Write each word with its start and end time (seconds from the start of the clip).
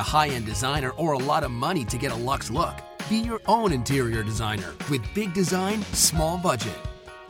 A 0.00 0.02
high 0.02 0.28
end 0.28 0.46
designer 0.46 0.90
or 0.92 1.12
a 1.12 1.18
lot 1.18 1.44
of 1.44 1.50
money 1.50 1.84
to 1.84 1.98
get 1.98 2.10
a 2.10 2.16
luxe 2.16 2.50
look. 2.50 2.74
Be 3.10 3.18
your 3.18 3.40
own 3.46 3.70
interior 3.70 4.22
designer 4.22 4.72
with 4.90 5.02
big 5.14 5.34
design, 5.34 5.82
small 5.92 6.38
budget. 6.38 6.78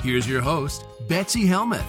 Here's 0.03 0.29
your 0.29 0.41
host, 0.41 0.85
Betsy 1.09 1.47
Helmuth. 1.47 1.85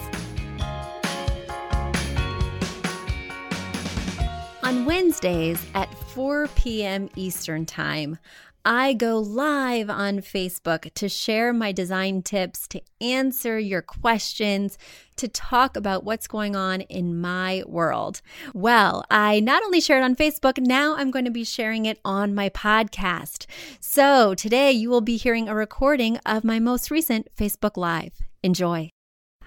On 4.64 4.84
Wednesdays 4.84 5.64
at 5.74 5.92
4 6.10 6.48
p.m. 6.56 7.08
Eastern 7.14 7.64
Time, 7.64 8.18
I 8.64 8.92
go 8.92 9.18
live 9.18 9.90
on 9.90 10.18
Facebook 10.18 10.92
to 10.94 11.08
share 11.08 11.52
my 11.52 11.72
design 11.72 12.22
tips, 12.22 12.68
to 12.68 12.80
answer 13.00 13.58
your 13.58 13.82
questions, 13.82 14.78
to 15.16 15.26
talk 15.26 15.76
about 15.76 16.04
what's 16.04 16.28
going 16.28 16.54
on 16.54 16.82
in 16.82 17.20
my 17.20 17.64
world. 17.66 18.22
Well, 18.54 19.04
I 19.10 19.40
not 19.40 19.64
only 19.64 19.80
share 19.80 19.98
it 19.98 20.04
on 20.04 20.14
Facebook, 20.14 20.58
now 20.58 20.94
I'm 20.94 21.10
going 21.10 21.24
to 21.24 21.30
be 21.30 21.44
sharing 21.44 21.86
it 21.86 21.98
on 22.04 22.36
my 22.36 22.50
podcast. 22.50 23.46
So 23.80 24.34
today 24.34 24.70
you 24.70 24.90
will 24.90 25.00
be 25.00 25.16
hearing 25.16 25.48
a 25.48 25.56
recording 25.56 26.18
of 26.18 26.44
my 26.44 26.60
most 26.60 26.90
recent 26.90 27.28
Facebook 27.36 27.76
Live. 27.76 28.12
Enjoy. 28.44 28.90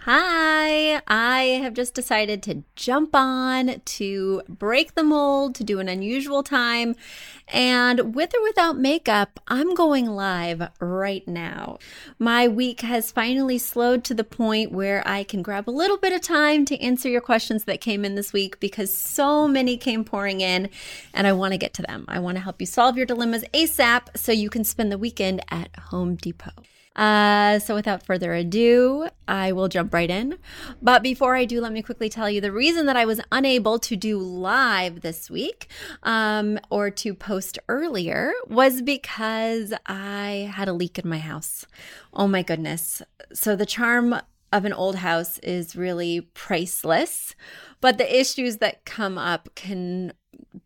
Hi, 0.07 1.01
I 1.07 1.59
have 1.63 1.73
just 1.73 1.95
decided 1.95 2.43
to 2.43 2.61
jump 2.75 3.15
on 3.15 3.81
to 3.83 4.43
break 4.47 4.93
the 4.93 5.01
mold, 5.01 5.55
to 5.55 5.63
do 5.63 5.79
an 5.79 5.89
unusual 5.89 6.43
time. 6.43 6.95
And 7.47 8.13
with 8.13 8.31
or 8.35 8.43
without 8.43 8.77
makeup, 8.77 9.39
I'm 9.47 9.73
going 9.73 10.05
live 10.05 10.69
right 10.79 11.27
now. 11.27 11.79
My 12.19 12.47
week 12.47 12.81
has 12.81 13.09
finally 13.09 13.57
slowed 13.57 14.03
to 14.03 14.13
the 14.13 14.23
point 14.23 14.71
where 14.71 15.01
I 15.07 15.23
can 15.23 15.41
grab 15.41 15.67
a 15.67 15.71
little 15.71 15.97
bit 15.97 16.13
of 16.13 16.21
time 16.21 16.65
to 16.65 16.79
answer 16.79 17.09
your 17.09 17.19
questions 17.19 17.63
that 17.63 17.81
came 17.81 18.05
in 18.05 18.13
this 18.13 18.31
week 18.31 18.59
because 18.59 18.93
so 18.93 19.47
many 19.47 19.75
came 19.75 20.03
pouring 20.03 20.39
in 20.39 20.69
and 21.15 21.25
I 21.25 21.33
want 21.33 21.53
to 21.53 21.57
get 21.57 21.73
to 21.73 21.81
them. 21.81 22.05
I 22.07 22.19
want 22.19 22.37
to 22.37 22.43
help 22.43 22.61
you 22.61 22.67
solve 22.67 22.95
your 22.95 23.07
dilemmas 23.07 23.43
ASAP 23.55 24.15
so 24.15 24.31
you 24.31 24.51
can 24.51 24.65
spend 24.65 24.91
the 24.91 24.99
weekend 24.99 25.43
at 25.49 25.75
Home 25.89 26.13
Depot. 26.13 26.51
Uh, 26.95 27.59
so 27.59 27.75
without 27.75 28.03
further 28.03 28.33
ado, 28.33 29.07
I 29.27 29.51
will 29.51 29.67
jump 29.67 29.93
right 29.93 30.09
in. 30.09 30.37
But 30.81 31.03
before 31.03 31.35
I 31.35 31.45
do, 31.45 31.59
let 31.59 31.73
me 31.73 31.81
quickly 31.81 32.09
tell 32.09 32.29
you 32.29 32.39
the 32.39 32.51
reason 32.51 32.85
that 32.85 32.95
I 32.95 33.05
was 33.05 33.19
unable 33.31 33.79
to 33.79 33.95
do 33.95 34.17
live 34.17 35.01
this 35.01 35.29
week 35.29 35.67
um, 36.03 36.59
or 36.69 36.89
to 36.91 37.13
post 37.13 37.59
earlier 37.67 38.31
was 38.47 38.81
because 38.81 39.73
I 39.85 40.51
had 40.53 40.67
a 40.67 40.73
leak 40.73 40.97
in 40.97 41.09
my 41.09 41.19
house. 41.19 41.65
Oh 42.13 42.27
my 42.27 42.43
goodness. 42.43 43.01
So 43.33 43.55
the 43.55 43.65
charm 43.65 44.15
of 44.53 44.63
an 44.63 44.73
old 44.73 44.95
house 44.97 45.37
is 45.39 45.75
really 45.75 46.21
priceless, 46.21 47.35
but 47.81 47.97
the 47.97 48.19
issues 48.19 48.57
that 48.57 48.85
come 48.85 49.17
up 49.17 49.49
can 49.55 50.13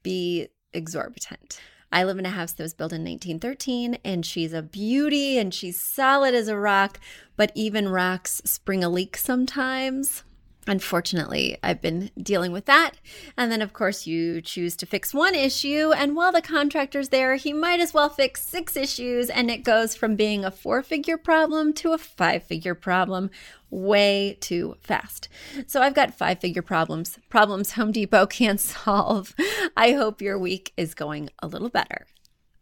be 0.04 0.50
exorbitant. 0.74 1.60
I 1.92 2.04
live 2.04 2.20
in 2.20 2.26
a 2.26 2.32
house 2.32 2.52
that 2.54 2.64
was 2.64 2.74
built 2.74 2.94
in 2.94 3.04
1913 3.04 3.98
and 4.04 4.26
she's 4.26 4.54
a 4.54 4.62
beauty 4.62 5.38
and 5.38 5.54
she's 5.54 5.80
solid 5.80 6.36
as 6.36 6.48
a 6.48 6.58
rock, 6.58 7.00
but 7.36 7.52
even 7.56 7.90
rocks 7.90 8.42
spring 8.46 8.84
a 8.84 8.90
leak 8.90 9.18
sometimes. 9.18 10.24
Unfortunately, 10.70 11.58
I've 11.64 11.82
been 11.82 12.12
dealing 12.22 12.52
with 12.52 12.66
that. 12.66 12.92
And 13.36 13.52
then, 13.52 13.64
of 13.64 13.74
course, 13.74 14.06
you 14.06 14.40
choose 14.40 14.76
to 14.76 14.86
fix 14.86 15.16
one 15.16 15.34
issue. 15.34 15.92
And 15.98 16.16
while 16.16 16.32
the 16.32 16.44
contractor's 16.44 17.10
there, 17.10 17.38
he 17.38 17.54
might 17.54 17.80
as 17.80 17.92
well 17.92 18.08
fix 18.08 18.44
six 18.44 18.78
issues. 18.78 19.32
And 19.32 19.50
it 19.50 19.64
goes 19.64 19.96
from 19.96 20.16
being 20.16 20.46
a 20.46 20.52
four 20.52 20.84
figure 20.84 21.18
problem 21.18 21.74
to 21.74 21.94
a 21.94 21.98
five 21.98 22.44
figure 22.44 22.76
problem 22.76 23.32
way 23.72 24.38
too 24.42 24.76
fast. 24.80 25.28
So 25.66 25.82
I've 25.82 25.96
got 25.96 26.14
five 26.14 26.40
figure 26.40 26.62
problems, 26.62 27.18
problems 27.30 27.72
Home 27.72 27.92
Depot 27.92 28.26
can't 28.28 28.60
solve. 28.60 29.34
I 29.76 29.94
hope 29.94 30.22
your 30.22 30.38
week 30.38 30.72
is 30.78 30.94
going 30.94 31.32
a 31.40 31.48
little 31.48 31.70
better. 31.70 32.06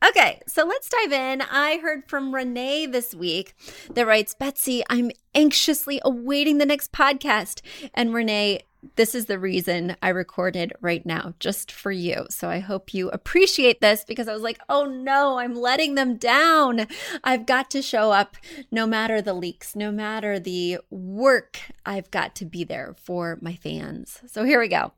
Okay, 0.05 0.41
so 0.45 0.63
let's 0.63 0.89
dive 0.89 1.11
in. 1.11 1.41
I 1.41 1.79
heard 1.81 2.07
from 2.07 2.33
Renee 2.33 2.85
this 2.85 3.15
week 3.15 3.55
that 3.93 4.05
writes 4.05 4.35
Betsy, 4.35 4.83
I'm 4.89 5.11
anxiously 5.33 5.99
awaiting 6.05 6.59
the 6.59 6.67
next 6.67 6.91
podcast. 6.91 7.61
And 7.95 8.13
Renee, 8.13 8.61
this 8.95 9.15
is 9.15 9.25
the 9.25 9.39
reason 9.39 9.95
I 10.01 10.09
recorded 10.09 10.73
right 10.81 11.05
now, 11.05 11.33
just 11.39 11.71
for 11.71 11.91
you. 11.91 12.25
So 12.29 12.47
I 12.49 12.59
hope 12.59 12.93
you 12.93 13.09
appreciate 13.09 13.81
this 13.81 14.05
because 14.05 14.27
I 14.27 14.33
was 14.33 14.43
like, 14.43 14.59
oh 14.69 14.85
no, 14.85 15.39
I'm 15.39 15.55
letting 15.55 15.95
them 15.95 16.15
down. 16.17 16.87
I've 17.23 17.45
got 17.45 17.69
to 17.71 17.81
show 17.81 18.11
up 18.11 18.37
no 18.71 18.85
matter 18.85 19.21
the 19.21 19.33
leaks, 19.33 19.75
no 19.75 19.91
matter 19.91 20.39
the 20.39 20.77
work. 20.89 21.59
I've 21.85 22.11
got 22.11 22.35
to 22.35 22.45
be 22.45 22.63
there 22.63 22.95
for 23.01 23.39
my 23.41 23.55
fans. 23.55 24.21
So 24.27 24.43
here 24.43 24.59
we 24.59 24.67
go. 24.67 24.93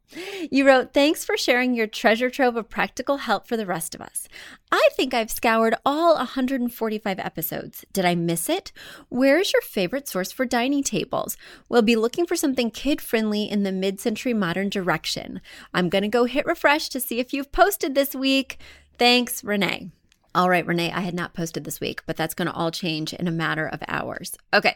You 0.51 0.67
wrote, 0.67 0.93
Thanks 0.93 1.23
for 1.23 1.37
sharing 1.37 1.73
your 1.73 1.87
treasure 1.87 2.29
trove 2.29 2.57
of 2.57 2.69
practical 2.69 3.17
help 3.17 3.47
for 3.47 3.55
the 3.57 3.65
rest 3.65 3.95
of 3.95 4.01
us. 4.01 4.27
I 4.71 4.89
think 4.93 5.13
I've 5.13 5.31
scoured 5.31 5.75
all 5.85 6.15
145 6.15 7.19
episodes. 7.19 7.85
Did 7.91 8.05
I 8.05 8.13
miss 8.15 8.49
it? 8.49 8.71
Where 9.09 9.39
is 9.39 9.51
your 9.51 9.61
favorite 9.63 10.07
source 10.07 10.31
for 10.31 10.45
dining 10.45 10.83
tables? 10.83 11.37
We'll 11.69 11.81
be 11.81 11.95
looking 11.95 12.25
for 12.25 12.35
something 12.35 12.69
kid 12.69 13.01
friendly 13.01 13.49
in 13.49 13.63
the 13.63 13.71
mid 13.71 13.99
century 13.99 14.33
modern 14.33 14.69
direction. 14.69 15.41
I'm 15.73 15.89
going 15.89 16.03
to 16.03 16.07
go 16.07 16.25
hit 16.25 16.45
refresh 16.45 16.89
to 16.89 16.99
see 16.99 17.19
if 17.19 17.33
you've 17.33 17.51
posted 17.51 17.95
this 17.95 18.13
week. 18.13 18.59
Thanks, 18.97 19.43
Renee. 19.43 19.89
All 20.35 20.47
right, 20.47 20.65
Renee, 20.65 20.91
I 20.91 20.99
had 20.99 21.15
not 21.15 21.33
posted 21.33 21.63
this 21.63 21.79
week, 21.79 22.03
but 22.05 22.15
that's 22.15 22.35
going 22.35 22.47
to 22.47 22.53
all 22.53 22.69
change 22.69 23.13
in 23.13 23.27
a 23.27 23.31
matter 23.31 23.67
of 23.67 23.81
hours. 23.87 24.37
Okay, 24.53 24.75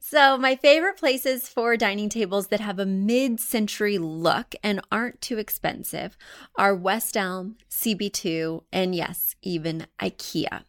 so 0.00 0.38
my 0.38 0.56
favorite 0.56 0.96
places 0.96 1.46
for 1.46 1.76
dining 1.76 2.08
tables 2.08 2.46
that 2.46 2.60
have 2.60 2.78
a 2.78 2.86
mid 2.86 3.38
century 3.38 3.98
look 3.98 4.54
and 4.62 4.80
aren't 4.90 5.20
too 5.20 5.38
expensive 5.38 6.16
are 6.56 6.74
West 6.74 7.18
Elm, 7.18 7.56
CB2, 7.70 8.62
and 8.72 8.94
yes, 8.94 9.36
even 9.42 9.86
IKEA 10.00 10.62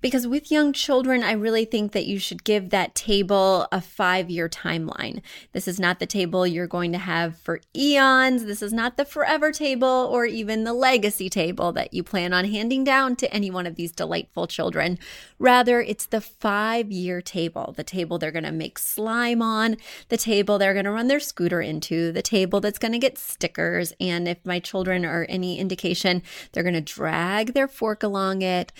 because 0.00 0.26
with 0.26 0.50
young 0.50 0.72
children, 0.72 1.22
I 1.22 1.32
really 1.32 1.64
think 1.64 1.92
that 1.92 2.06
you 2.06 2.18
should 2.18 2.44
give 2.44 2.70
that 2.70 2.94
table 2.94 3.66
a 3.72 3.80
five 3.80 4.30
year 4.30 4.48
timeline. 4.48 5.22
This 5.52 5.66
is 5.66 5.80
not 5.80 5.98
the 5.98 6.06
table 6.06 6.46
you're 6.46 6.66
going 6.66 6.92
to 6.92 6.98
have 6.98 7.36
for 7.38 7.60
eons. 7.76 8.44
This 8.44 8.62
is 8.62 8.72
not 8.72 8.96
the 8.96 9.04
forever 9.04 9.50
table 9.50 10.08
or 10.10 10.24
even 10.24 10.64
the 10.64 10.72
legacy 10.72 11.28
table 11.28 11.72
that 11.72 11.92
you 11.92 12.02
plan 12.02 12.32
on 12.32 12.44
handing 12.44 12.84
down 12.84 13.16
to 13.16 13.32
any 13.32 13.50
one 13.50 13.66
of 13.66 13.74
these 13.74 13.92
delightful 13.92 14.46
children. 14.46 14.98
Rather, 15.38 15.80
it's 15.80 16.06
the 16.06 16.20
five 16.20 16.92
year 16.92 17.20
table, 17.20 17.74
the 17.76 17.84
table 17.84 18.18
they're 18.18 18.30
going 18.30 18.44
to 18.44 18.52
make 18.52 18.78
slime 18.78 19.42
on, 19.42 19.76
the 20.08 20.16
table 20.16 20.58
they're 20.58 20.74
going 20.74 20.84
to 20.84 20.90
run 20.90 21.08
their 21.08 21.20
scooter 21.20 21.60
into, 21.60 22.12
the 22.12 22.22
table 22.22 22.60
that's 22.60 22.78
going 22.78 22.92
to 22.92 22.98
get 22.98 23.18
stickers. 23.18 23.92
And 24.00 24.28
if 24.28 24.38
my 24.44 24.60
children 24.60 25.04
are 25.04 25.26
any 25.28 25.58
indication, 25.58 26.22
they're 26.52 26.62
going 26.62 26.74
to 26.74 26.80
drag 26.80 27.54
their 27.54 27.68
fork 27.68 28.02
along 28.02 28.42
it 28.42 28.72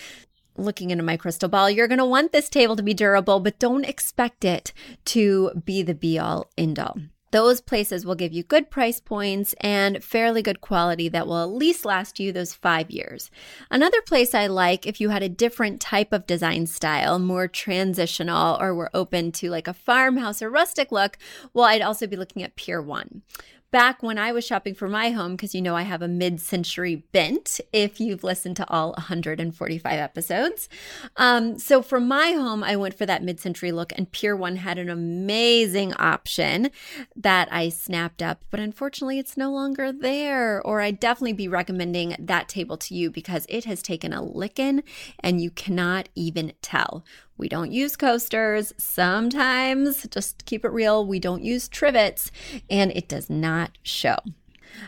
looking 0.58 0.90
into 0.90 1.04
my 1.04 1.16
crystal 1.16 1.48
ball, 1.48 1.70
you're 1.70 1.88
going 1.88 1.98
to 1.98 2.04
want 2.04 2.32
this 2.32 2.48
table 2.48 2.76
to 2.76 2.82
be 2.82 2.94
durable, 2.94 3.40
but 3.40 3.58
don't 3.58 3.84
expect 3.84 4.44
it 4.44 4.72
to 5.06 5.50
be 5.64 5.82
the 5.82 5.94
be 5.94 6.18
all 6.18 6.50
end 6.56 6.78
all. 6.78 6.98
Those 7.30 7.60
places 7.60 8.06
will 8.06 8.14
give 8.14 8.32
you 8.32 8.42
good 8.42 8.70
price 8.70 9.00
points 9.00 9.54
and 9.60 10.02
fairly 10.02 10.40
good 10.40 10.62
quality 10.62 11.10
that 11.10 11.26
will 11.26 11.42
at 11.42 11.50
least 11.50 11.84
last 11.84 12.18
you 12.18 12.32
those 12.32 12.54
five 12.54 12.90
years. 12.90 13.30
Another 13.70 14.00
place 14.00 14.34
I 14.34 14.46
like 14.46 14.86
if 14.86 14.98
you 14.98 15.10
had 15.10 15.22
a 15.22 15.28
different 15.28 15.78
type 15.78 16.14
of 16.14 16.26
design 16.26 16.66
style, 16.66 17.18
more 17.18 17.46
transitional, 17.46 18.56
or 18.58 18.74
were 18.74 18.90
open 18.94 19.30
to 19.32 19.50
like 19.50 19.68
a 19.68 19.74
farmhouse 19.74 20.40
or 20.40 20.48
rustic 20.48 20.90
look, 20.90 21.18
well, 21.52 21.66
I'd 21.66 21.82
also 21.82 22.06
be 22.06 22.16
looking 22.16 22.42
at 22.42 22.56
Pier 22.56 22.80
1 22.80 23.22
back 23.70 24.02
when 24.02 24.18
I 24.18 24.32
was 24.32 24.46
shopping 24.46 24.74
for 24.74 24.88
my 24.88 25.10
home, 25.10 25.32
because 25.32 25.54
you 25.54 25.62
know 25.62 25.76
I 25.76 25.82
have 25.82 26.02
a 26.02 26.08
mid 26.08 26.40
century 26.40 27.04
bent 27.12 27.60
if 27.72 28.00
you've 28.00 28.24
listened 28.24 28.56
to 28.56 28.68
all 28.68 28.92
145 28.92 29.92
episodes. 29.92 30.68
Um, 31.16 31.58
so 31.58 31.82
for 31.82 32.00
my 32.00 32.32
home, 32.32 32.64
I 32.64 32.76
went 32.76 32.94
for 32.94 33.06
that 33.06 33.22
mid 33.22 33.40
century 33.40 33.72
look, 33.72 33.92
and 33.96 34.10
Pier 34.10 34.34
1 34.34 34.56
had 34.56 34.78
an 34.78 34.88
amazing 34.88 35.92
option 35.94 36.70
that 37.16 37.48
I 37.52 37.68
snapped 37.68 38.22
up, 38.22 38.42
but 38.50 38.60
unfortunately 38.60 39.18
it's 39.18 39.36
no 39.36 39.50
longer 39.50 39.92
there. 39.92 40.62
Or 40.64 40.80
I'd 40.80 41.00
definitely 41.00 41.34
be 41.34 41.48
recommending 41.48 42.16
that 42.18 42.48
table 42.48 42.76
to 42.78 42.94
you 42.94 43.10
because 43.10 43.46
it 43.48 43.64
has 43.64 43.82
taken 43.82 44.12
a 44.12 44.22
licking 44.22 44.82
and 45.20 45.40
you 45.40 45.50
cannot 45.50 46.08
even 46.14 46.52
tell. 46.62 47.04
We 47.38 47.48
don't 47.48 47.72
use 47.72 47.96
coasters. 47.96 48.74
Sometimes, 48.76 50.06
just 50.10 50.44
keep 50.44 50.64
it 50.64 50.72
real, 50.72 51.06
we 51.06 51.20
don't 51.20 51.42
use 51.42 51.68
trivets, 51.68 52.30
and 52.68 52.90
it 52.92 53.08
does 53.08 53.30
not 53.30 53.78
show. 53.82 54.16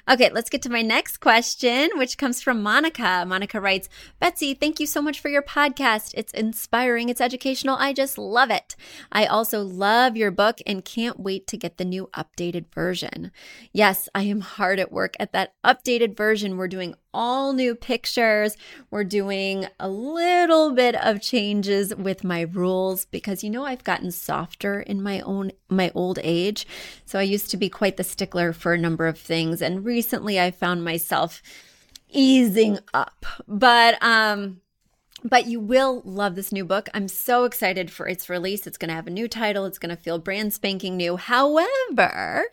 Okay, 0.08 0.30
let's 0.32 0.50
get 0.50 0.62
to 0.62 0.70
my 0.70 0.82
next 0.82 1.18
question, 1.18 1.90
which 1.94 2.18
comes 2.18 2.42
from 2.42 2.62
Monica. 2.62 3.24
Monica 3.26 3.60
writes 3.60 3.88
Betsy, 4.18 4.54
thank 4.54 4.80
you 4.80 4.86
so 4.86 5.02
much 5.02 5.20
for 5.20 5.28
your 5.28 5.42
podcast. 5.42 6.14
It's 6.14 6.32
inspiring, 6.32 7.08
it's 7.08 7.20
educational. 7.20 7.76
I 7.76 7.92
just 7.92 8.18
love 8.18 8.50
it. 8.50 8.76
I 9.10 9.26
also 9.26 9.62
love 9.62 10.16
your 10.16 10.30
book 10.30 10.58
and 10.66 10.84
can't 10.84 11.20
wait 11.20 11.46
to 11.48 11.56
get 11.56 11.78
the 11.78 11.84
new 11.84 12.08
updated 12.14 12.66
version. 12.72 13.32
Yes, 13.72 14.08
I 14.14 14.22
am 14.22 14.40
hard 14.40 14.78
at 14.78 14.92
work 14.92 15.14
at 15.18 15.32
that 15.32 15.54
updated 15.64 16.16
version. 16.16 16.56
We're 16.56 16.68
doing 16.68 16.94
all 17.12 17.52
new 17.52 17.74
pictures. 17.74 18.56
We're 18.90 19.04
doing 19.04 19.66
a 19.78 19.88
little 19.88 20.72
bit 20.72 20.94
of 20.94 21.20
changes 21.20 21.94
with 21.94 22.24
my 22.24 22.42
rules 22.42 23.04
because 23.04 23.42
you 23.42 23.50
know 23.50 23.64
I've 23.64 23.84
gotten 23.84 24.10
softer 24.10 24.80
in 24.80 25.02
my 25.02 25.20
own 25.20 25.52
my 25.68 25.90
old 25.94 26.18
age. 26.22 26.66
So 27.04 27.18
I 27.18 27.22
used 27.22 27.50
to 27.50 27.56
be 27.56 27.68
quite 27.68 27.96
the 27.96 28.04
stickler 28.04 28.52
for 28.52 28.74
a 28.74 28.78
number 28.78 29.06
of 29.06 29.18
things 29.18 29.62
and 29.62 29.84
recently 29.84 30.40
I 30.40 30.50
found 30.50 30.84
myself 30.84 31.42
easing 32.08 32.78
up. 32.94 33.26
But 33.46 34.02
um 34.02 34.60
but 35.24 35.46
you 35.46 35.60
will 35.60 36.02
love 36.04 36.34
this 36.34 36.52
new 36.52 36.64
book. 36.64 36.88
I'm 36.94 37.08
so 37.08 37.44
excited 37.44 37.90
for 37.90 38.08
its 38.08 38.28
release. 38.28 38.66
It's 38.66 38.78
going 38.78 38.88
to 38.88 38.94
have 38.94 39.06
a 39.06 39.10
new 39.10 39.28
title. 39.28 39.64
It's 39.64 39.78
going 39.78 39.94
to 39.94 40.02
feel 40.02 40.18
brand 40.18 40.52
spanking 40.52 40.96
new. 40.96 41.16
However, 41.16 42.44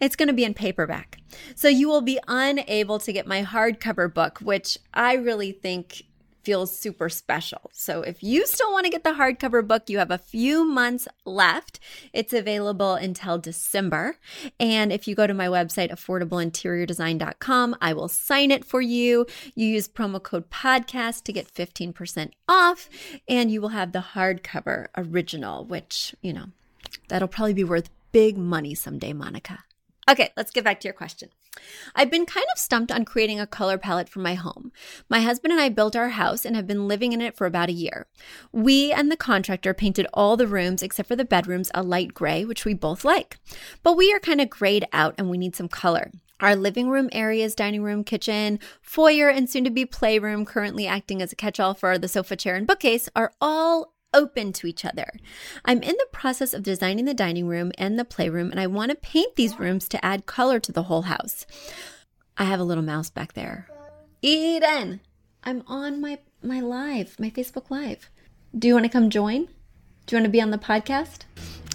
it's 0.00 0.16
going 0.16 0.28
to 0.28 0.34
be 0.34 0.44
in 0.44 0.54
paperback. 0.54 1.18
So 1.54 1.68
you 1.68 1.88
will 1.88 2.00
be 2.00 2.18
unable 2.28 2.98
to 3.00 3.12
get 3.12 3.26
my 3.26 3.42
hardcover 3.42 4.12
book, 4.12 4.38
which 4.38 4.78
I 4.92 5.14
really 5.14 5.52
think 5.52 6.04
feels 6.44 6.76
super 6.76 7.08
special. 7.08 7.70
So 7.72 8.02
if 8.02 8.22
you 8.22 8.46
still 8.46 8.72
want 8.72 8.84
to 8.84 8.90
get 8.90 9.04
the 9.04 9.10
hardcover 9.10 9.66
book, 9.66 9.88
you 9.88 9.98
have 9.98 10.10
a 10.10 10.18
few 10.18 10.64
months 10.64 11.08
left. 11.24 11.80
It's 12.12 12.32
available 12.32 12.94
until 12.94 13.38
December. 13.38 14.16
And 14.60 14.92
if 14.92 15.08
you 15.08 15.14
go 15.14 15.26
to 15.26 15.34
my 15.34 15.46
website, 15.46 15.90
affordableinteriordesign.com, 15.90 17.76
I 17.80 17.92
will 17.92 18.08
sign 18.08 18.50
it 18.50 18.64
for 18.64 18.80
you. 18.80 19.26
You 19.54 19.66
use 19.66 19.88
promo 19.88 20.22
code 20.22 20.50
podcast 20.50 21.24
to 21.24 21.32
get 21.32 21.52
15% 21.52 22.30
off, 22.48 22.88
and 23.28 23.50
you 23.50 23.60
will 23.60 23.68
have 23.68 23.92
the 23.92 24.04
hardcover 24.14 24.88
original, 24.96 25.64
which, 25.64 26.14
you 26.20 26.32
know, 26.32 26.46
that'll 27.08 27.28
probably 27.28 27.54
be 27.54 27.64
worth 27.64 27.90
big 28.12 28.36
money 28.36 28.74
someday, 28.74 29.12
Monica. 29.12 29.64
Okay, 30.08 30.30
let's 30.36 30.50
get 30.50 30.64
back 30.64 30.80
to 30.80 30.88
your 30.88 30.94
question. 30.94 31.30
I've 31.94 32.10
been 32.10 32.26
kind 32.26 32.46
of 32.52 32.58
stumped 32.58 32.90
on 32.90 33.04
creating 33.04 33.40
a 33.40 33.46
color 33.46 33.78
palette 33.78 34.08
for 34.08 34.20
my 34.20 34.34
home. 34.34 34.72
My 35.08 35.20
husband 35.20 35.52
and 35.52 35.60
I 35.60 35.68
built 35.68 35.96
our 35.96 36.10
house 36.10 36.44
and 36.44 36.56
have 36.56 36.66
been 36.66 36.88
living 36.88 37.12
in 37.12 37.20
it 37.20 37.36
for 37.36 37.46
about 37.46 37.68
a 37.68 37.72
year. 37.72 38.06
We 38.52 38.92
and 38.92 39.10
the 39.10 39.16
contractor 39.16 39.74
painted 39.74 40.06
all 40.12 40.36
the 40.36 40.46
rooms 40.46 40.82
except 40.82 41.08
for 41.08 41.16
the 41.16 41.24
bedrooms 41.24 41.70
a 41.74 41.82
light 41.82 42.14
gray, 42.14 42.44
which 42.44 42.64
we 42.64 42.74
both 42.74 43.04
like. 43.04 43.38
But 43.82 43.96
we 43.96 44.12
are 44.12 44.20
kind 44.20 44.40
of 44.40 44.50
grayed 44.50 44.86
out 44.92 45.14
and 45.18 45.30
we 45.30 45.38
need 45.38 45.56
some 45.56 45.68
color. 45.68 46.10
Our 46.40 46.56
living 46.56 46.88
room 46.88 47.08
areas, 47.12 47.54
dining 47.54 47.82
room, 47.82 48.02
kitchen, 48.02 48.58
foyer, 48.82 49.28
and 49.28 49.48
soon 49.48 49.64
to 49.64 49.70
be 49.70 49.86
playroom, 49.86 50.44
currently 50.44 50.86
acting 50.86 51.22
as 51.22 51.32
a 51.32 51.36
catch 51.36 51.60
all 51.60 51.74
for 51.74 51.96
the 51.96 52.08
sofa 52.08 52.36
chair 52.36 52.56
and 52.56 52.66
bookcase, 52.66 53.08
are 53.14 53.32
all 53.40 53.93
open 54.14 54.52
to 54.54 54.66
each 54.66 54.84
other. 54.84 55.10
I'm 55.64 55.82
in 55.82 55.96
the 55.98 56.06
process 56.12 56.54
of 56.54 56.62
designing 56.62 57.04
the 57.04 57.12
dining 57.12 57.46
room 57.46 57.72
and 57.76 57.98
the 57.98 58.04
playroom, 58.04 58.50
and 58.50 58.60
I 58.60 58.66
want 58.66 58.90
to 58.90 58.96
paint 58.96 59.36
these 59.36 59.58
rooms 59.58 59.88
to 59.88 60.04
add 60.04 60.26
color 60.26 60.60
to 60.60 60.72
the 60.72 60.84
whole 60.84 61.02
house. 61.02 61.44
I 62.38 62.44
have 62.44 62.60
a 62.60 62.64
little 62.64 62.82
mouse 62.82 63.10
back 63.10 63.34
there. 63.34 63.68
Eden, 64.22 65.00
I'm 65.42 65.62
on 65.66 66.00
my 66.00 66.18
my 66.42 66.60
live, 66.60 67.18
my 67.18 67.30
Facebook 67.30 67.70
live. 67.70 68.10
Do 68.56 68.68
you 68.68 68.74
want 68.74 68.84
to 68.84 68.90
come 68.90 69.10
join? 69.10 69.48
Do 70.06 70.14
you 70.14 70.18
want 70.18 70.26
to 70.26 70.30
be 70.30 70.40
on 70.40 70.50
the 70.50 70.58
podcast? 70.58 71.22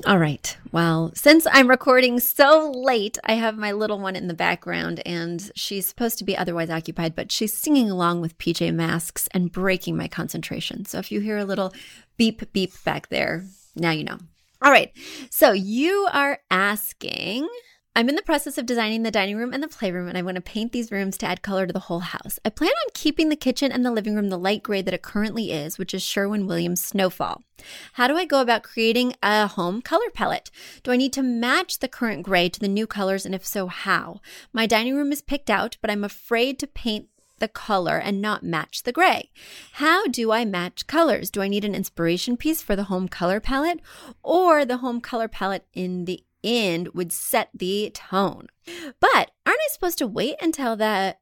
All 0.05 0.17
right. 0.17 0.55
Well, 0.71 1.11
since 1.13 1.45
I'm 1.51 1.69
recording 1.69 2.21
so 2.21 2.71
late, 2.71 3.17
I 3.25 3.33
have 3.33 3.57
my 3.57 3.73
little 3.73 3.99
one 3.99 4.15
in 4.15 4.27
the 4.27 4.33
background 4.33 5.01
and 5.05 5.51
she's 5.55 5.87
supposed 5.87 6.17
to 6.19 6.23
be 6.23 6.37
otherwise 6.37 6.69
occupied, 6.69 7.15
but 7.15 7.33
she's 7.33 7.53
singing 7.53 7.91
along 7.91 8.21
with 8.21 8.37
PJ 8.37 8.73
Masks 8.73 9.27
and 9.31 9.51
breaking 9.51 9.97
my 9.97 10.07
concentration. 10.07 10.85
So 10.85 10.99
if 10.99 11.11
you 11.11 11.19
hear 11.19 11.37
a 11.37 11.43
little 11.43 11.73
beep 12.19 12.53
beep 12.53 12.71
back 12.83 13.09
there, 13.09 13.45
now 13.75 13.89
you 13.89 14.03
know. 14.03 14.19
All 14.61 14.71
right. 14.71 14.91
So 15.31 15.53
you 15.53 16.07
are 16.11 16.39
asking 16.51 17.47
I'm 17.95 18.07
in 18.07 18.15
the 18.15 18.21
process 18.21 18.57
of 18.57 18.65
designing 18.65 19.03
the 19.03 19.11
dining 19.11 19.35
room 19.35 19.51
and 19.51 19.63
the 19.63 19.67
playroom, 19.67 20.07
and 20.07 20.17
I 20.17 20.21
want 20.21 20.35
to 20.35 20.41
paint 20.41 20.71
these 20.71 20.91
rooms 20.91 21.17
to 21.17 21.25
add 21.25 21.41
color 21.41 21.65
to 21.65 21.73
the 21.73 21.79
whole 21.79 21.99
house. 21.99 22.39
I 22.45 22.49
plan 22.49 22.69
on 22.69 22.91
keeping 22.93 23.29
the 23.29 23.35
kitchen 23.35 23.71
and 23.71 23.83
the 23.83 23.91
living 23.91 24.15
room 24.15 24.29
the 24.29 24.37
light 24.37 24.61
gray 24.61 24.81
that 24.81 24.93
it 24.93 25.01
currently 25.01 25.51
is, 25.51 25.77
which 25.77 25.93
is 25.93 26.03
Sherwin 26.03 26.45
Williams 26.45 26.81
Snowfall. 26.81 27.41
How 27.93 28.07
do 28.07 28.15
I 28.15 28.25
go 28.25 28.41
about 28.41 28.63
creating 28.63 29.15
a 29.23 29.47
home 29.47 29.81
color 29.81 30.09
palette? 30.13 30.51
Do 30.83 30.91
I 30.91 30.97
need 30.97 31.11
to 31.13 31.23
match 31.23 31.79
the 31.79 31.87
current 31.87 32.23
gray 32.23 32.47
to 32.47 32.59
the 32.59 32.67
new 32.67 32.85
colors, 32.85 33.25
and 33.25 33.33
if 33.33 33.45
so, 33.45 33.67
how? 33.67 34.21
My 34.53 34.65
dining 34.65 34.95
room 34.95 35.11
is 35.11 35.21
picked 35.21 35.49
out, 35.49 35.77
but 35.81 35.89
I'm 35.89 36.03
afraid 36.03 36.59
to 36.59 36.67
paint 36.67 37.07
the 37.39 37.47
color 37.47 37.97
and 37.97 38.21
not 38.21 38.43
match 38.43 38.83
the 38.83 38.91
gray. 38.91 39.31
How 39.73 40.07
do 40.07 40.31
I 40.31 40.45
match 40.45 40.87
colors? 40.87 41.29
Do 41.29 41.41
I 41.41 41.47
need 41.47 41.65
an 41.65 41.75
inspiration 41.75 42.37
piece 42.37 42.61
for 42.61 42.75
the 42.75 42.85
home 42.85 43.07
color 43.07 43.39
palette 43.39 43.79
or 44.23 44.65
the 44.65 44.77
home 44.77 45.01
color 45.01 45.27
palette 45.27 45.65
in 45.73 46.05
the 46.05 46.23
end 46.43 46.89
would 46.89 47.11
set 47.11 47.49
the 47.53 47.91
tone. 47.93 48.47
But 48.99 49.31
aren't 49.45 49.59
I 49.59 49.67
supposed 49.71 49.97
to 49.99 50.07
wait 50.07 50.35
until 50.41 50.75
the 50.75 51.17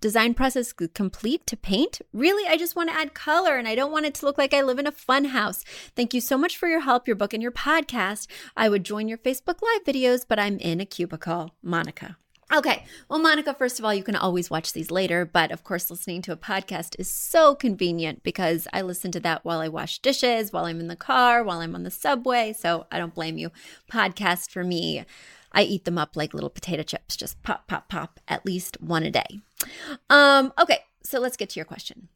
design 0.00 0.34
process 0.34 0.72
is 0.78 0.88
complete 0.94 1.46
to 1.46 1.56
paint? 1.56 2.00
Really, 2.12 2.48
I 2.48 2.56
just 2.56 2.76
want 2.76 2.90
to 2.90 2.96
add 2.96 3.14
color 3.14 3.56
and 3.56 3.68
I 3.68 3.74
don't 3.74 3.92
want 3.92 4.06
it 4.06 4.14
to 4.14 4.26
look 4.26 4.38
like 4.38 4.54
I 4.54 4.62
live 4.62 4.78
in 4.78 4.86
a 4.86 4.92
fun 4.92 5.26
house. 5.26 5.64
Thank 5.94 6.14
you 6.14 6.20
so 6.20 6.38
much 6.38 6.56
for 6.56 6.68
your 6.68 6.80
help, 6.80 7.06
your 7.06 7.16
book, 7.16 7.34
and 7.34 7.42
your 7.42 7.52
podcast. 7.52 8.26
I 8.56 8.68
would 8.68 8.84
join 8.84 9.08
your 9.08 9.18
Facebook 9.18 9.60
Live 9.62 9.84
videos, 9.84 10.24
but 10.26 10.38
I'm 10.38 10.58
in 10.58 10.80
a 10.80 10.86
cubicle. 10.86 11.54
Monica. 11.62 12.16
Okay. 12.52 12.84
Well, 13.08 13.20
Monica, 13.20 13.54
first 13.54 13.78
of 13.78 13.84
all, 13.84 13.94
you 13.94 14.02
can 14.02 14.16
always 14.16 14.50
watch 14.50 14.72
these 14.72 14.90
later, 14.90 15.24
but 15.24 15.52
of 15.52 15.62
course, 15.62 15.88
listening 15.88 16.20
to 16.22 16.32
a 16.32 16.36
podcast 16.36 16.96
is 16.98 17.08
so 17.08 17.54
convenient 17.54 18.24
because 18.24 18.66
I 18.72 18.82
listen 18.82 19.12
to 19.12 19.20
that 19.20 19.44
while 19.44 19.60
I 19.60 19.68
wash 19.68 20.00
dishes, 20.00 20.52
while 20.52 20.64
I'm 20.64 20.80
in 20.80 20.88
the 20.88 20.96
car, 20.96 21.44
while 21.44 21.60
I'm 21.60 21.76
on 21.76 21.84
the 21.84 21.92
subway. 21.92 22.52
So 22.52 22.86
I 22.90 22.98
don't 22.98 23.14
blame 23.14 23.38
you. 23.38 23.52
Podcast 23.90 24.50
for 24.50 24.64
me, 24.64 25.04
I 25.52 25.62
eat 25.62 25.84
them 25.84 25.96
up 25.96 26.16
like 26.16 26.34
little 26.34 26.50
potato 26.50 26.82
chips, 26.82 27.16
just 27.16 27.40
pop, 27.44 27.68
pop, 27.68 27.88
pop, 27.88 28.18
at 28.26 28.44
least 28.44 28.80
one 28.80 29.04
a 29.04 29.10
day. 29.12 29.40
Um, 30.08 30.52
okay. 30.60 30.80
So 31.04 31.20
let's 31.20 31.36
get 31.36 31.50
to 31.50 31.58
your 31.58 31.66
question. 31.66 32.08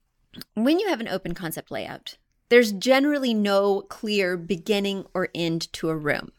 When 0.55 0.81
you 0.81 0.89
have 0.89 1.01
an 1.01 1.09
open 1.09 1.35
concept 1.35 1.71
layout, 1.71 2.17
there's 2.49 2.73
generally 2.73 3.35
no 3.35 3.83
clear 3.83 4.37
beginning 4.37 5.07
or 5.15 5.29
end 5.35 5.73
to 5.75 5.89
a 5.89 5.97
room. 5.97 6.33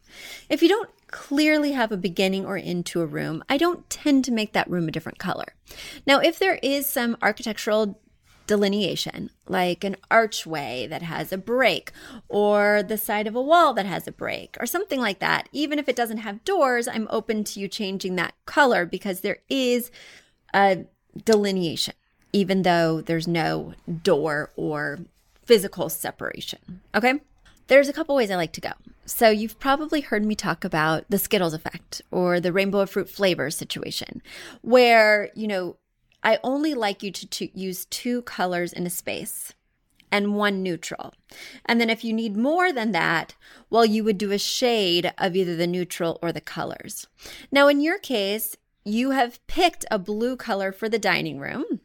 If 0.50 0.62
you 0.62 0.70
don't 0.70 0.90
clearly 1.08 1.72
have 1.72 1.92
a 1.92 1.98
beginning 1.98 2.46
or 2.46 2.58
end 2.58 2.86
to 2.88 3.02
a 3.02 3.06
room, 3.06 3.44
I 3.50 3.58
don't 3.58 3.90
tend 3.90 4.26
to 4.26 4.32
make 4.32 4.54
that 4.54 4.70
room 4.70 4.88
a 4.88 4.92
different 4.92 5.20
color. 5.20 5.56
Now, 6.06 6.20
if 6.20 6.40
there 6.40 6.60
is 6.62 6.88
some 6.88 7.18
architectural 7.22 8.00
delineation, 8.48 9.32
like 9.48 9.84
an 9.84 9.96
archway 10.12 10.88
that 10.88 11.02
has 11.02 11.32
a 11.32 11.38
break, 11.38 11.92
or 12.28 12.84
the 12.84 12.98
side 12.98 13.28
of 13.28 13.36
a 13.36 13.42
wall 13.42 13.74
that 13.74 13.86
has 13.86 14.08
a 14.08 14.12
break, 14.12 14.56
or 14.60 14.66
something 14.66 15.00
like 15.00 15.20
that, 15.20 15.50
even 15.52 15.80
if 15.80 15.90
it 15.90 15.96
doesn't 15.96 16.20
have 16.20 16.44
doors, 16.44 16.88
I'm 16.88 17.08
open 17.10 17.44
to 17.46 17.60
you 17.60 17.68
changing 17.68 18.16
that 18.16 18.34
color 18.46 18.86
because 18.86 19.22
there 19.22 19.40
is 19.50 19.92
a 20.54 20.86
delineation, 21.24 21.96
even 22.34 22.62
though 22.62 23.02
there's 23.02 23.28
no 23.28 23.74
door 24.04 24.52
or 24.56 25.00
physical 25.44 25.90
separation. 25.90 26.82
Okay? 26.94 27.22
There's 27.68 27.90
a 27.90 27.94
couple 27.94 28.16
ways 28.16 28.30
I 28.30 28.36
like 28.36 28.54
to 28.54 28.62
go. 28.62 28.72
So, 29.06 29.30
you've 29.30 29.60
probably 29.60 30.02
heard 30.02 30.26
me 30.26 30.36
talk 30.36 30.64
about 30.66 31.06
the 31.10 31.20
Skittles 31.20 31.54
effect 31.54 32.02
or 32.12 32.40
the 32.40 32.52
rainbow 32.52 32.80
of 32.80 32.90
fruit 32.90 33.10
flavor 33.10 33.50
situation, 33.52 34.22
where, 34.62 35.30
you 35.36 35.48
know, 35.48 35.78
I 36.24 36.40
only 36.44 36.74
like 36.74 37.04
you 37.04 37.12
to, 37.12 37.28
to 37.28 37.60
use 37.60 37.86
two 37.86 38.24
colors 38.24 38.74
in 38.74 38.88
a 38.88 38.90
space. 38.90 39.54
and 40.12 40.36
one 40.36 40.64
neutral. 40.64 41.14
And 41.66 41.80
then 41.82 41.90
if 41.90 42.04
you 42.04 42.14
need 42.14 42.38
more 42.38 42.72
than 42.72 42.92
that, 42.94 43.36
well, 43.70 43.86
you 43.86 44.04
would 44.04 44.18
do 44.18 44.32
a 44.32 44.38
shade 44.38 45.12
of 45.18 45.36
either 45.36 45.56
the 45.56 45.68
neutral 45.68 46.20
or 46.22 46.32
the 46.32 46.42
colors. 46.42 47.08
Now, 47.52 47.68
in 47.68 47.82
your 47.82 48.00
case, 48.00 48.56
you 48.86 49.12
have 49.12 49.46
picked 49.48 49.86
a 49.92 50.00
blue 50.00 50.38
color 50.38 50.72
for 50.72 50.88
the 50.88 51.00
dining 51.00 51.40
room. 51.40 51.82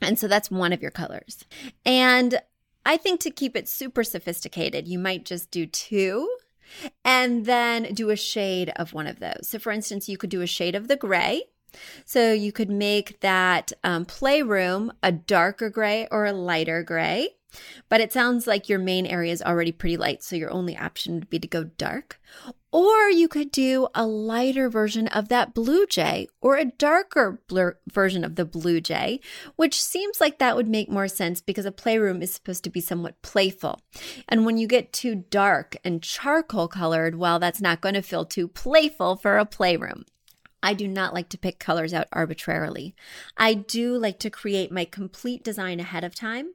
And 0.00 0.18
so 0.18 0.28
that's 0.28 0.50
one 0.50 0.72
of 0.72 0.82
your 0.82 0.90
colors. 0.90 1.44
And 1.84 2.40
I 2.84 2.96
think 2.98 3.20
to 3.20 3.30
keep 3.30 3.56
it 3.56 3.68
super 3.68 4.04
sophisticated, 4.04 4.86
you 4.86 4.98
might 4.98 5.24
just 5.24 5.50
do 5.50 5.66
two 5.66 6.30
and 7.04 7.46
then 7.46 7.94
do 7.94 8.10
a 8.10 8.16
shade 8.16 8.72
of 8.76 8.92
one 8.92 9.06
of 9.06 9.20
those. 9.20 9.48
So, 9.48 9.58
for 9.58 9.72
instance, 9.72 10.08
you 10.08 10.16
could 10.16 10.30
do 10.30 10.42
a 10.42 10.46
shade 10.46 10.74
of 10.74 10.88
the 10.88 10.96
gray. 10.96 11.44
So, 12.04 12.32
you 12.32 12.52
could 12.52 12.70
make 12.70 13.20
that 13.20 13.72
um, 13.84 14.04
playroom 14.04 14.92
a 15.02 15.12
darker 15.12 15.70
gray 15.70 16.08
or 16.10 16.26
a 16.26 16.32
lighter 16.32 16.82
gray. 16.82 17.30
But 17.88 18.00
it 18.00 18.12
sounds 18.12 18.46
like 18.46 18.68
your 18.68 18.78
main 18.78 19.06
area 19.06 19.32
is 19.32 19.42
already 19.42 19.72
pretty 19.72 19.96
light, 19.96 20.22
so 20.22 20.36
your 20.36 20.50
only 20.50 20.76
option 20.76 21.14
would 21.14 21.30
be 21.30 21.38
to 21.38 21.48
go 21.48 21.64
dark. 21.64 22.20
Or 22.76 23.08
you 23.08 23.26
could 23.26 23.52
do 23.52 23.88
a 23.94 24.06
lighter 24.06 24.68
version 24.68 25.08
of 25.08 25.30
that 25.30 25.54
blue 25.54 25.86
jay 25.86 26.28
or 26.42 26.56
a 26.56 26.66
darker 26.66 27.40
version 27.90 28.22
of 28.22 28.34
the 28.34 28.44
blue 28.44 28.82
jay, 28.82 29.20
which 29.56 29.82
seems 29.82 30.20
like 30.20 30.38
that 30.40 30.56
would 30.56 30.68
make 30.68 30.90
more 30.90 31.08
sense 31.08 31.40
because 31.40 31.64
a 31.64 31.72
playroom 31.72 32.20
is 32.20 32.34
supposed 32.34 32.64
to 32.64 32.70
be 32.70 32.82
somewhat 32.82 33.22
playful. 33.22 33.80
And 34.28 34.44
when 34.44 34.58
you 34.58 34.66
get 34.66 34.92
too 34.92 35.24
dark 35.30 35.76
and 35.84 36.02
charcoal 36.02 36.68
colored, 36.68 37.14
well, 37.14 37.38
that's 37.38 37.62
not 37.62 37.80
going 37.80 37.94
to 37.94 38.02
feel 38.02 38.26
too 38.26 38.46
playful 38.46 39.16
for 39.16 39.38
a 39.38 39.46
playroom. 39.46 40.04
I 40.62 40.74
do 40.74 40.86
not 40.86 41.14
like 41.14 41.30
to 41.30 41.38
pick 41.38 41.58
colors 41.58 41.94
out 41.94 42.08
arbitrarily. 42.12 42.94
I 43.38 43.54
do 43.54 43.96
like 43.96 44.18
to 44.18 44.28
create 44.28 44.70
my 44.70 44.84
complete 44.84 45.42
design 45.42 45.80
ahead 45.80 46.04
of 46.04 46.14
time. 46.14 46.52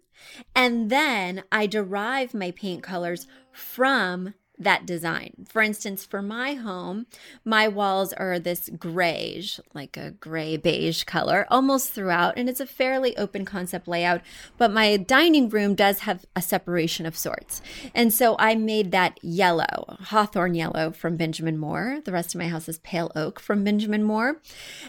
And 0.56 0.92
then 0.92 1.46
I 1.52 1.66
derive 1.66 2.36
my 2.36 2.52
paint 2.52 2.84
colors 2.84 3.26
from 3.52 4.36
that 4.64 4.86
design. 4.86 5.46
For 5.48 5.62
instance, 5.62 6.06
for 6.06 6.22
my 6.22 6.54
home, 6.54 7.06
my 7.44 7.68
walls 7.68 8.14
are 8.14 8.40
this 8.40 8.70
grayish, 8.78 9.60
like 9.74 9.98
a 9.98 10.12
gray 10.12 10.58
beige 10.58 11.04
color, 11.04 11.46
almost 11.50 11.92
throughout, 11.92 12.38
and 12.38 12.50
it's 12.50 12.60
a 12.60 12.66
fairly 12.66 13.16
open 13.18 13.46
concept 13.46 13.88
layout. 13.88 14.22
But 14.58 14.72
my 14.72 14.98
dining 14.98 15.50
room 15.50 15.76
does 15.76 16.00
have 16.00 16.26
a 16.36 16.42
separation 16.42 17.06
of 17.06 17.18
sorts. 17.18 17.62
And 17.94 18.14
so 18.14 18.36
I 18.40 18.56
made 18.56 18.92
that 18.92 19.20
yellow, 19.22 19.98
hawthorne 20.00 20.56
yellow 20.56 20.92
from 20.92 21.18
Benjamin 21.18 21.58
Moore. 21.58 22.00
The 22.04 22.12
rest 22.12 22.36
of 22.36 22.40
my 22.40 22.48
house 22.48 22.70
is 22.70 22.80
pale 22.80 23.12
oak 23.16 23.40
from 23.40 23.64
Benjamin 23.64 24.04
Moore. 24.04 24.38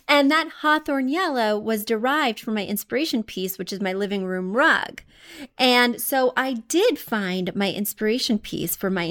And 0.08 0.30
that 0.30 0.48
hawthorne 0.60 1.08
yellow 1.08 1.58
was 1.58 1.84
derived 1.84 2.40
from 2.40 2.54
my 2.54 2.64
inspiration 2.64 3.22
piece, 3.22 3.58
which 3.58 3.72
is 3.72 3.80
my 3.80 3.92
living 3.92 4.24
room 4.24 4.56
rug. 4.56 5.02
And 5.58 6.00
so 6.00 6.32
I 6.36 6.54
did 6.54 6.98
find 6.98 7.54
my 7.54 7.70
inspiration 7.70 8.38
piece 8.38 8.76
for 8.76 8.90
my 8.90 9.06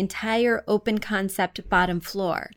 entire 0.52 0.64
open 0.68 1.00
concept 1.00 1.70
bottom 1.70 2.00
floor. 2.00 2.52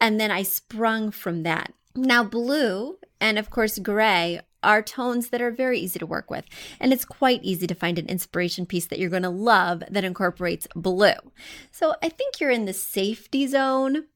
And 0.00 0.20
then 0.20 0.30
I 0.30 0.42
sprung 0.42 1.10
from 1.10 1.42
that. 1.42 1.72
Now, 1.94 2.24
blue 2.24 2.98
and 3.20 3.38
of 3.38 3.50
course 3.50 3.78
gray 3.78 4.40
are 4.62 4.82
tones 4.82 5.28
that 5.28 5.40
are 5.40 5.50
very 5.50 5.78
easy 5.78 5.98
to 5.98 6.06
work 6.06 6.30
with. 6.30 6.44
And 6.80 6.92
it's 6.92 7.04
quite 7.04 7.44
easy 7.44 7.66
to 7.66 7.74
find 7.74 7.98
an 7.98 8.06
inspiration 8.06 8.66
piece 8.66 8.86
that 8.86 8.98
you're 8.98 9.10
going 9.10 9.22
to 9.22 9.30
love 9.30 9.82
that 9.88 10.04
incorporates 10.04 10.66
blue. 10.74 11.14
So 11.70 11.94
I 12.02 12.08
think 12.08 12.40
you're 12.40 12.50
in 12.50 12.64
the 12.64 12.72
safety 12.72 13.46
zone. 13.46 14.06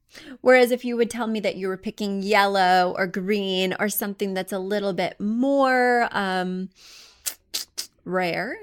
Whereas 0.41 0.73
if 0.73 0.85
you 0.85 0.97
would 0.97 1.09
tell 1.09 1.29
me 1.29 1.39
that 1.41 1.55
you 1.55 1.69
were 1.69 1.77
picking 1.77 2.23
yellow 2.23 2.95
or 2.99 3.07
green 3.07 3.77
or 3.79 3.89
something 3.89 4.35
that's 4.35 4.53
a 4.53 4.59
little 4.59 4.93
bit 4.93 5.21
more 5.21 6.09
um, 6.11 6.71
rare, 8.05 8.57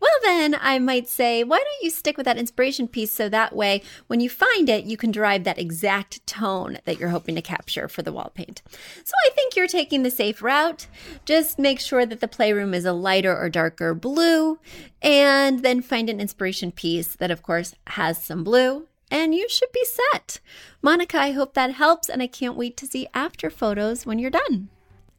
well, 0.00 0.10
then 0.22 0.56
I 0.60 0.78
might 0.78 1.08
say, 1.08 1.44
why 1.44 1.58
don't 1.58 1.82
you 1.82 1.90
stick 1.90 2.16
with 2.16 2.24
that 2.24 2.38
inspiration 2.38 2.88
piece 2.88 3.12
so 3.12 3.28
that 3.28 3.54
way 3.54 3.82
when 4.06 4.20
you 4.20 4.30
find 4.30 4.68
it, 4.68 4.84
you 4.84 4.96
can 4.96 5.10
derive 5.10 5.44
that 5.44 5.58
exact 5.58 6.26
tone 6.26 6.78
that 6.84 6.98
you're 6.98 7.10
hoping 7.10 7.34
to 7.34 7.42
capture 7.42 7.88
for 7.88 8.02
the 8.02 8.12
wall 8.12 8.32
paint. 8.34 8.62
So 9.04 9.12
I 9.26 9.30
think 9.30 9.56
you're 9.56 9.66
taking 9.66 10.02
the 10.02 10.10
safe 10.10 10.42
route. 10.42 10.86
Just 11.24 11.58
make 11.58 11.80
sure 11.80 12.06
that 12.06 12.20
the 12.20 12.28
playroom 12.28 12.74
is 12.74 12.84
a 12.84 12.92
lighter 12.92 13.36
or 13.36 13.48
darker 13.48 13.94
blue, 13.94 14.58
and 15.02 15.62
then 15.62 15.82
find 15.82 16.08
an 16.08 16.20
inspiration 16.20 16.72
piece 16.72 17.14
that, 17.16 17.30
of 17.30 17.42
course, 17.42 17.74
has 17.88 18.22
some 18.22 18.42
blue. 18.42 18.86
And 19.10 19.34
you 19.34 19.48
should 19.48 19.72
be 19.72 19.84
set. 19.84 20.40
Monica, 20.82 21.18
I 21.18 21.32
hope 21.32 21.54
that 21.54 21.72
helps, 21.72 22.08
and 22.08 22.22
I 22.22 22.28
can't 22.28 22.56
wait 22.56 22.76
to 22.76 22.86
see 22.86 23.08
after 23.12 23.50
photos 23.50 24.06
when 24.06 24.18
you're 24.18 24.30
done. 24.30 24.68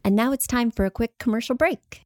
And 0.03 0.15
now 0.15 0.31
it's 0.31 0.47
time 0.47 0.71
for 0.71 0.85
a 0.85 0.91
quick 0.91 1.17
commercial 1.17 1.55
break. 1.55 2.05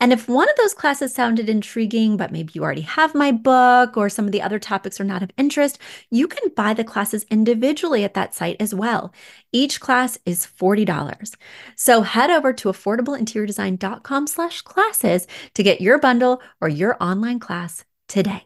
And 0.00 0.12
if 0.12 0.28
one 0.28 0.48
of 0.48 0.56
those 0.56 0.74
classes 0.74 1.14
sounded 1.14 1.48
intriguing, 1.48 2.16
but 2.16 2.32
maybe 2.32 2.52
you 2.54 2.62
already 2.62 2.82
have 2.82 3.14
my 3.14 3.32
book 3.32 3.96
or 3.96 4.08
some 4.08 4.26
of 4.26 4.32
the 4.32 4.42
other 4.42 4.58
topics 4.58 5.00
are 5.00 5.04
not 5.04 5.22
of 5.22 5.30
interest, 5.36 5.78
you 6.10 6.28
can 6.28 6.50
buy 6.56 6.74
the 6.74 6.84
classes 6.84 7.26
individually 7.30 8.04
at 8.04 8.14
that 8.14 8.34
site 8.34 8.56
as 8.60 8.74
well. 8.74 9.12
Each 9.52 9.80
class 9.80 10.18
is 10.26 10.46
$40. 10.46 11.34
So 11.76 12.02
head 12.02 12.30
over 12.30 12.52
to 12.52 12.68
affordableinteriordesign.com 12.68 14.26
slash 14.26 14.62
classes 14.62 15.26
to 15.54 15.62
get 15.62 15.80
your 15.80 15.98
bundle 15.98 16.42
or 16.60 16.68
your 16.68 16.96
online 17.00 17.40
class 17.40 17.84
today. 18.08 18.44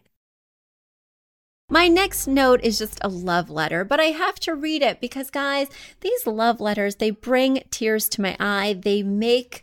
My 1.72 1.86
next 1.86 2.26
note 2.26 2.64
is 2.64 2.78
just 2.80 2.98
a 3.00 3.08
love 3.08 3.48
letter, 3.48 3.84
but 3.84 4.00
I 4.00 4.06
have 4.06 4.40
to 4.40 4.56
read 4.56 4.82
it 4.82 5.00
because 5.00 5.30
guys, 5.30 5.68
these 6.00 6.26
love 6.26 6.60
letters, 6.60 6.96
they 6.96 7.10
bring 7.10 7.62
tears 7.70 8.08
to 8.08 8.20
my 8.20 8.36
eye. 8.40 8.76
They 8.82 9.04
make 9.04 9.62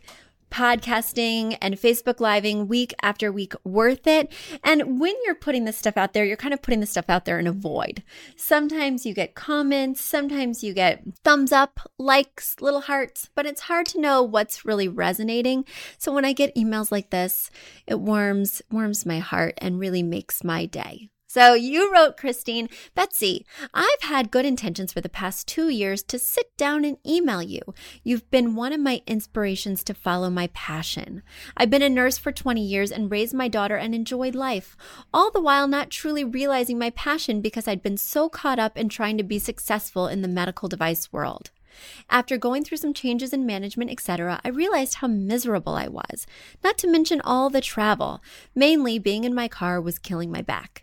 podcasting 0.50 1.56
and 1.60 1.74
Facebook 1.76 2.20
living 2.20 2.68
week 2.68 2.94
after 3.02 3.30
week 3.30 3.54
worth 3.64 4.06
it. 4.06 4.32
And 4.64 5.00
when 5.00 5.14
you're 5.24 5.34
putting 5.34 5.64
this 5.64 5.76
stuff 5.76 5.96
out 5.96 6.12
there, 6.12 6.24
you're 6.24 6.36
kind 6.36 6.54
of 6.54 6.62
putting 6.62 6.80
this 6.80 6.90
stuff 6.90 7.08
out 7.08 7.24
there 7.24 7.38
in 7.38 7.46
a 7.46 7.52
void. 7.52 8.02
Sometimes 8.36 9.04
you 9.04 9.14
get 9.14 9.34
comments, 9.34 10.00
sometimes 10.00 10.62
you 10.64 10.74
get 10.74 11.02
thumbs 11.24 11.52
up, 11.52 11.80
likes, 11.98 12.56
little 12.60 12.82
hearts, 12.82 13.28
but 13.34 13.46
it's 13.46 13.62
hard 13.62 13.86
to 13.86 14.00
know 14.00 14.22
what's 14.22 14.64
really 14.64 14.88
resonating. 14.88 15.64
So 15.98 16.12
when 16.12 16.24
I 16.24 16.32
get 16.32 16.54
emails 16.54 16.92
like 16.92 17.10
this, 17.10 17.50
it 17.86 18.00
warms 18.00 18.62
warms 18.70 19.06
my 19.06 19.18
heart 19.18 19.54
and 19.58 19.78
really 19.78 20.02
makes 20.02 20.44
my 20.44 20.66
day. 20.66 21.08
So 21.38 21.54
you 21.54 21.92
wrote, 21.92 22.16
Christine, 22.16 22.68
Betsy, 22.96 23.46
I've 23.72 24.02
had 24.02 24.32
good 24.32 24.44
intentions 24.44 24.92
for 24.92 25.00
the 25.00 25.08
past 25.08 25.46
two 25.46 25.68
years 25.68 26.02
to 26.02 26.18
sit 26.18 26.56
down 26.56 26.84
and 26.84 26.96
email 27.06 27.40
you. 27.40 27.60
You've 28.02 28.28
been 28.28 28.56
one 28.56 28.72
of 28.72 28.80
my 28.80 29.02
inspirations 29.06 29.84
to 29.84 29.94
follow 29.94 30.30
my 30.30 30.48
passion. 30.48 31.22
I've 31.56 31.70
been 31.70 31.80
a 31.80 31.88
nurse 31.88 32.18
for 32.18 32.32
20 32.32 32.60
years 32.60 32.90
and 32.90 33.08
raised 33.08 33.34
my 33.34 33.46
daughter 33.46 33.76
and 33.76 33.94
enjoyed 33.94 34.34
life, 34.34 34.76
all 35.14 35.30
the 35.30 35.40
while 35.40 35.68
not 35.68 35.90
truly 35.90 36.24
realizing 36.24 36.76
my 36.76 36.90
passion 36.90 37.40
because 37.40 37.68
I'd 37.68 37.84
been 37.84 37.98
so 37.98 38.28
caught 38.28 38.58
up 38.58 38.76
in 38.76 38.88
trying 38.88 39.16
to 39.18 39.22
be 39.22 39.38
successful 39.38 40.08
in 40.08 40.22
the 40.22 40.26
medical 40.26 40.68
device 40.68 41.12
world. 41.12 41.52
After 42.10 42.36
going 42.36 42.64
through 42.64 42.78
some 42.78 42.92
changes 42.92 43.32
in 43.32 43.46
management, 43.46 43.92
etc., 43.92 44.40
I 44.44 44.48
realized 44.48 44.94
how 44.94 45.06
miserable 45.06 45.76
I 45.76 45.86
was, 45.86 46.26
not 46.64 46.78
to 46.78 46.90
mention 46.90 47.20
all 47.20 47.48
the 47.48 47.60
travel. 47.60 48.24
Mainly 48.56 48.98
being 48.98 49.22
in 49.22 49.36
my 49.36 49.46
car 49.46 49.80
was 49.80 50.00
killing 50.00 50.32
my 50.32 50.42
back. 50.42 50.82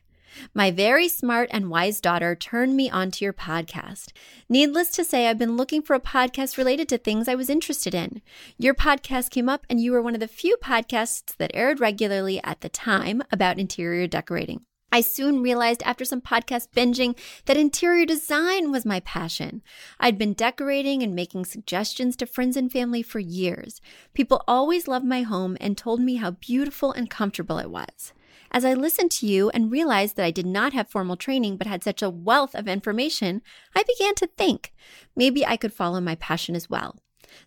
My 0.54 0.72
very 0.72 1.08
smart 1.08 1.50
and 1.52 1.70
wise 1.70 2.02
daughter 2.02 2.36
turned 2.36 2.76
me 2.76 2.90
onto 2.90 3.26
your 3.26 3.34
podcast. 3.34 4.12
Needless 4.50 4.90
to 4.92 5.04
say, 5.04 5.28
I've 5.28 5.38
been 5.38 5.58
looking 5.58 5.82
for 5.82 5.96
a 5.96 6.00
podcast 6.00 6.58
related 6.58 6.90
to 6.90 6.98
things 6.98 7.28
I 7.28 7.36
was 7.36 7.50
interested 7.50 7.94
in. 7.94 8.22
Your 8.58 8.74
podcast 8.74 9.30
came 9.30 9.50
up, 9.50 9.66
and 9.70 9.80
you 9.80 9.92
were 9.92 10.02
one 10.02 10.14
of 10.14 10.20
the 10.20 10.28
few 10.28 10.58
podcasts 10.58 11.36
that 11.38 11.52
aired 11.54 11.80
regularly 11.80 12.42
at 12.44 12.62
the 12.62 12.70
time 12.70 13.22
about 13.32 13.60
interior 13.60 14.08
decorating. 14.08 14.62
I 14.96 15.02
soon 15.02 15.42
realized 15.44 15.84
after 15.84 16.06
some 16.06 16.22
podcast 16.22 16.70
binging 16.74 17.18
that 17.48 17.58
interior 17.58 18.06
design 18.06 18.72
was 18.72 18.86
my 18.86 19.02
passion. 19.02 19.62
I'd 20.00 20.18
been 20.18 20.32
decorating 20.32 21.04
and 21.04 21.14
making 21.14 21.44
suggestions 21.44 22.16
to 22.16 22.26
friends 22.26 22.56
and 22.56 22.72
family 22.72 23.02
for 23.02 23.20
years. 23.20 23.82
People 24.14 24.42
always 24.48 24.88
loved 24.88 25.06
my 25.06 25.24
home 25.24 25.58
and 25.60 25.78
told 25.78 26.00
me 26.00 26.16
how 26.16 26.32
beautiful 26.32 26.94
and 26.94 27.10
comfortable 27.10 27.58
it 27.58 27.70
was. 27.70 28.14
As 28.56 28.64
I 28.64 28.74
listened 28.74 29.12
to 29.12 29.28
you 29.28 29.50
and 29.50 29.70
realized 29.70 30.16
that 30.16 30.24
I 30.24 30.32
did 30.32 30.46
not 30.46 30.72
have 30.72 30.88
formal 30.88 31.18
training 31.18 31.58
but 31.58 31.68
had 31.68 31.84
such 31.84 32.02
a 32.02 32.10
wealth 32.10 32.56
of 32.56 32.70
information, 32.70 33.42
I 33.76 33.84
began 33.84 34.16
to 34.16 34.28
think 34.28 34.74
maybe 35.14 35.46
I 35.46 35.58
could 35.58 35.74
follow 35.74 36.00
my 36.00 36.16
passion 36.16 36.56
as 36.56 36.70
well. 36.70 36.96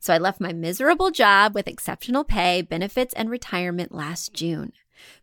So 0.00 0.12
I 0.12 0.18
left 0.18 0.38
my 0.38 0.52
miserable 0.52 1.10
job 1.10 1.54
with 1.54 1.66
exceptional 1.66 2.24
pay, 2.24 2.60
benefits, 2.60 3.14
and 3.14 3.30
retirement 3.30 3.90
last 3.90 4.34
June. 4.34 4.74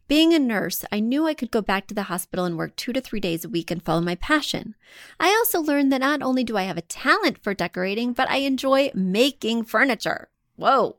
Being 0.08 0.34
a 0.34 0.40
nurse, 0.40 0.86
I 0.92 1.02
knew 1.02 1.28
I 1.28 1.36
could 1.36 1.52
go 1.52 1.62
back 1.62 1.86
to 1.86 1.94
the 1.94 2.04
hospital 2.04 2.46
and 2.46 2.58
work 2.58 2.76
two 2.76 2.92
to 2.92 3.00
three 3.00 3.20
days 3.20 3.46
a 3.46 3.50
week 3.50 3.70
and 3.70 3.86
follow 3.86 4.02
my 4.02 4.16
passion. 4.16 4.74
I 5.20 5.30
also 5.36 5.62
learned 5.62 5.92
that 5.92 6.02
not 6.02 6.24
only 6.24 6.44
do 6.44 6.58
I 6.58 6.64
have 6.64 6.80
a 6.80 6.82
talent 6.82 7.44
for 7.44 7.54
decorating, 7.54 8.14
but 8.14 8.28
I 8.28 8.38
enjoy 8.38 8.90
making 8.96 9.66
furniture. 9.66 10.30
Whoa. 10.56 10.98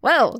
Whoa. 0.00 0.38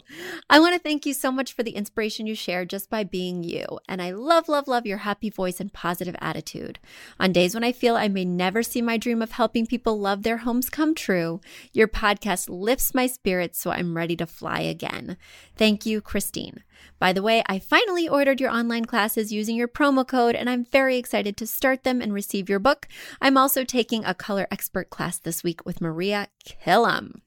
I 0.49 0.61
want 0.61 0.75
to 0.75 0.79
thank 0.79 1.05
you 1.05 1.13
so 1.13 1.33
much 1.33 1.53
for 1.53 1.65
the 1.65 1.73
inspiration 1.73 2.29
you 2.29 2.37
share 2.37 2.65
just 2.65 2.89
by 2.89 3.03
being 3.03 3.43
you. 3.43 3.67
And 3.89 4.01
I 4.01 4.13
love, 4.13 4.49
love, 4.49 4.69
love 4.69 4.87
your 4.87 4.99
happy 4.99 5.31
voice 5.31 5.59
and 5.59 5.73
positive 5.73 6.15
attitude. 6.21 6.79
On 7.19 7.33
days 7.33 7.55
when 7.55 7.65
I 7.65 7.73
feel 7.73 7.97
I 7.97 8.07
may 8.07 8.25
never 8.25 8.63
see 8.63 8.81
my 8.81 8.97
dream 8.97 9.21
of 9.21 9.33
helping 9.33 9.67
people 9.67 9.99
love 9.99 10.23
their 10.23 10.39
homes 10.39 10.71
come 10.71 10.95
true, 10.95 11.41
your 11.73 11.89
podcast 11.89 12.49
lifts 12.49 12.95
my 12.95 13.09
spirits 13.09 13.59
so 13.59 13.73
I'm 13.73 13.97
ready 13.97 14.15
to 14.17 14.27
fly 14.27 14.61
again. 14.61 15.17
Thank 15.57 15.85
you, 15.85 16.01
Christine. 16.01 16.63
By 17.01 17.13
the 17.13 17.23
way, 17.23 17.43
I 17.47 17.59
finally 17.59 18.09
ordered 18.09 18.41
your 18.41 18.51
online 18.51 18.85
classes 18.85 19.33
using 19.33 19.57
your 19.57 19.67
promo 19.67 20.07
code, 20.07 20.37
and 20.37 20.49
I'm 20.49 20.65
very 20.65 20.97
excited 20.97 21.37
to 21.37 21.47
start 21.47 21.83
them 21.83 22.01
and 22.01 22.13
receive 22.13 22.49
your 22.49 22.61
book. 22.61 22.87
I'm 23.21 23.37
also 23.37 23.65
taking 23.65 24.05
a 24.05 24.15
color 24.15 24.47
expert 24.53 24.91
class 24.91 25.19
this 25.19 25.43
week 25.43 25.67
with 25.67 25.81
Maria 25.81 26.29
Killam. 26.45 27.21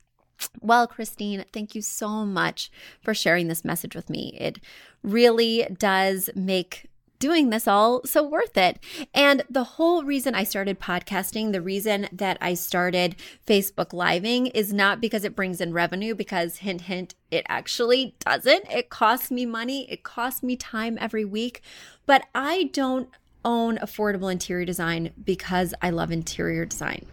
Well, 0.59 0.87
Christine, 0.87 1.45
thank 1.53 1.75
you 1.75 1.81
so 1.81 2.25
much 2.25 2.71
for 3.01 3.13
sharing 3.13 3.47
this 3.47 3.65
message 3.65 3.95
with 3.95 4.09
me. 4.09 4.37
It 4.39 4.59
really 5.03 5.67
does 5.77 6.29
make 6.35 6.89
doing 7.21 7.51
this 7.51 7.67
all 7.67 8.01
so 8.03 8.27
worth 8.27 8.57
it. 8.57 8.79
And 9.13 9.43
the 9.49 9.63
whole 9.63 10.03
reason 10.03 10.35
I 10.35 10.43
started 10.43 10.79
podcasting, 10.79 11.51
the 11.51 11.61
reason 11.61 12.09
that 12.11 12.37
I 12.41 12.55
started 12.55 13.15
Facebook 13.47 13.93
Living 13.93 14.47
is 14.47 14.73
not 14.73 14.99
because 14.99 15.23
it 15.23 15.35
brings 15.35 15.61
in 15.61 15.71
revenue, 15.71 16.15
because 16.15 16.57
hint, 16.57 16.81
hint, 16.81 17.15
it 17.29 17.45
actually 17.47 18.15
doesn't. 18.19 18.69
It 18.69 18.89
costs 18.89 19.31
me 19.31 19.45
money, 19.45 19.89
it 19.89 20.03
costs 20.03 20.43
me 20.43 20.57
time 20.57 20.97
every 20.99 21.23
week, 21.23 21.61
but 22.05 22.25
I 22.35 22.71
don't 22.73 23.07
own 23.45 23.77
affordable 23.77 24.31
interior 24.31 24.65
design 24.65 25.11
because 25.23 25.73
I 25.81 25.91
love 25.91 26.11
interior 26.11 26.65
design 26.65 27.05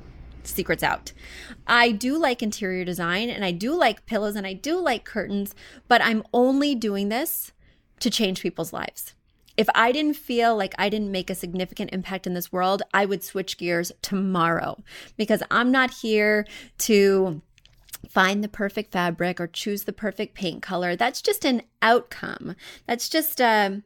secrets 0.49 0.83
out. 0.83 1.12
I 1.67 1.93
do 1.93 2.19
like 2.19 2.43
interior 2.43 2.85
design 2.85 3.31
and 3.31 3.45
I 3.45 3.52
do 3.52 3.75
like 3.75 4.07
pillows 4.07 4.37
and 4.37 4.47
I 4.47 4.52
do 4.52 4.78
like 4.78 5.05
curtains, 5.05 5.55
but 5.87 6.02
I'm 6.02 6.23
only 6.33 6.75
doing 6.75 7.09
this 7.09 7.52
to 8.00 8.11
change 8.11 8.43
people's 8.43 8.73
lives. 8.73 9.14
If 9.57 9.69
I 9.75 9.90
didn't 9.90 10.14
feel 10.14 10.57
like 10.57 10.75
I 10.78 10.88
didn't 10.88 11.11
make 11.11 11.31
a 11.31 11.35
significant 11.35 11.93
impact 11.93 12.26
in 12.26 12.35
this 12.35 12.52
world, 12.52 12.83
I 12.95 13.05
would 13.05 13.25
switch 13.25 13.59
gears 13.59 13.90
tomorrow 14.02 14.78
because 15.17 15.43
I'm 15.50 15.73
not 15.73 15.90
here 15.90 16.47
to 16.78 17.43
find 18.09 18.45
the 18.45 18.49
perfect 18.49 18.93
fabric 18.93 19.40
or 19.40 19.49
choose 19.49 19.83
the 19.83 19.93
perfect 19.93 20.35
paint 20.35 20.62
color. 20.62 20.95
That's 20.95 21.21
just 21.21 21.45
an 21.45 21.62
outcome. 21.83 22.55
That's 22.87 23.09
just 23.09 23.40
a 23.40 23.67
um, 23.67 23.85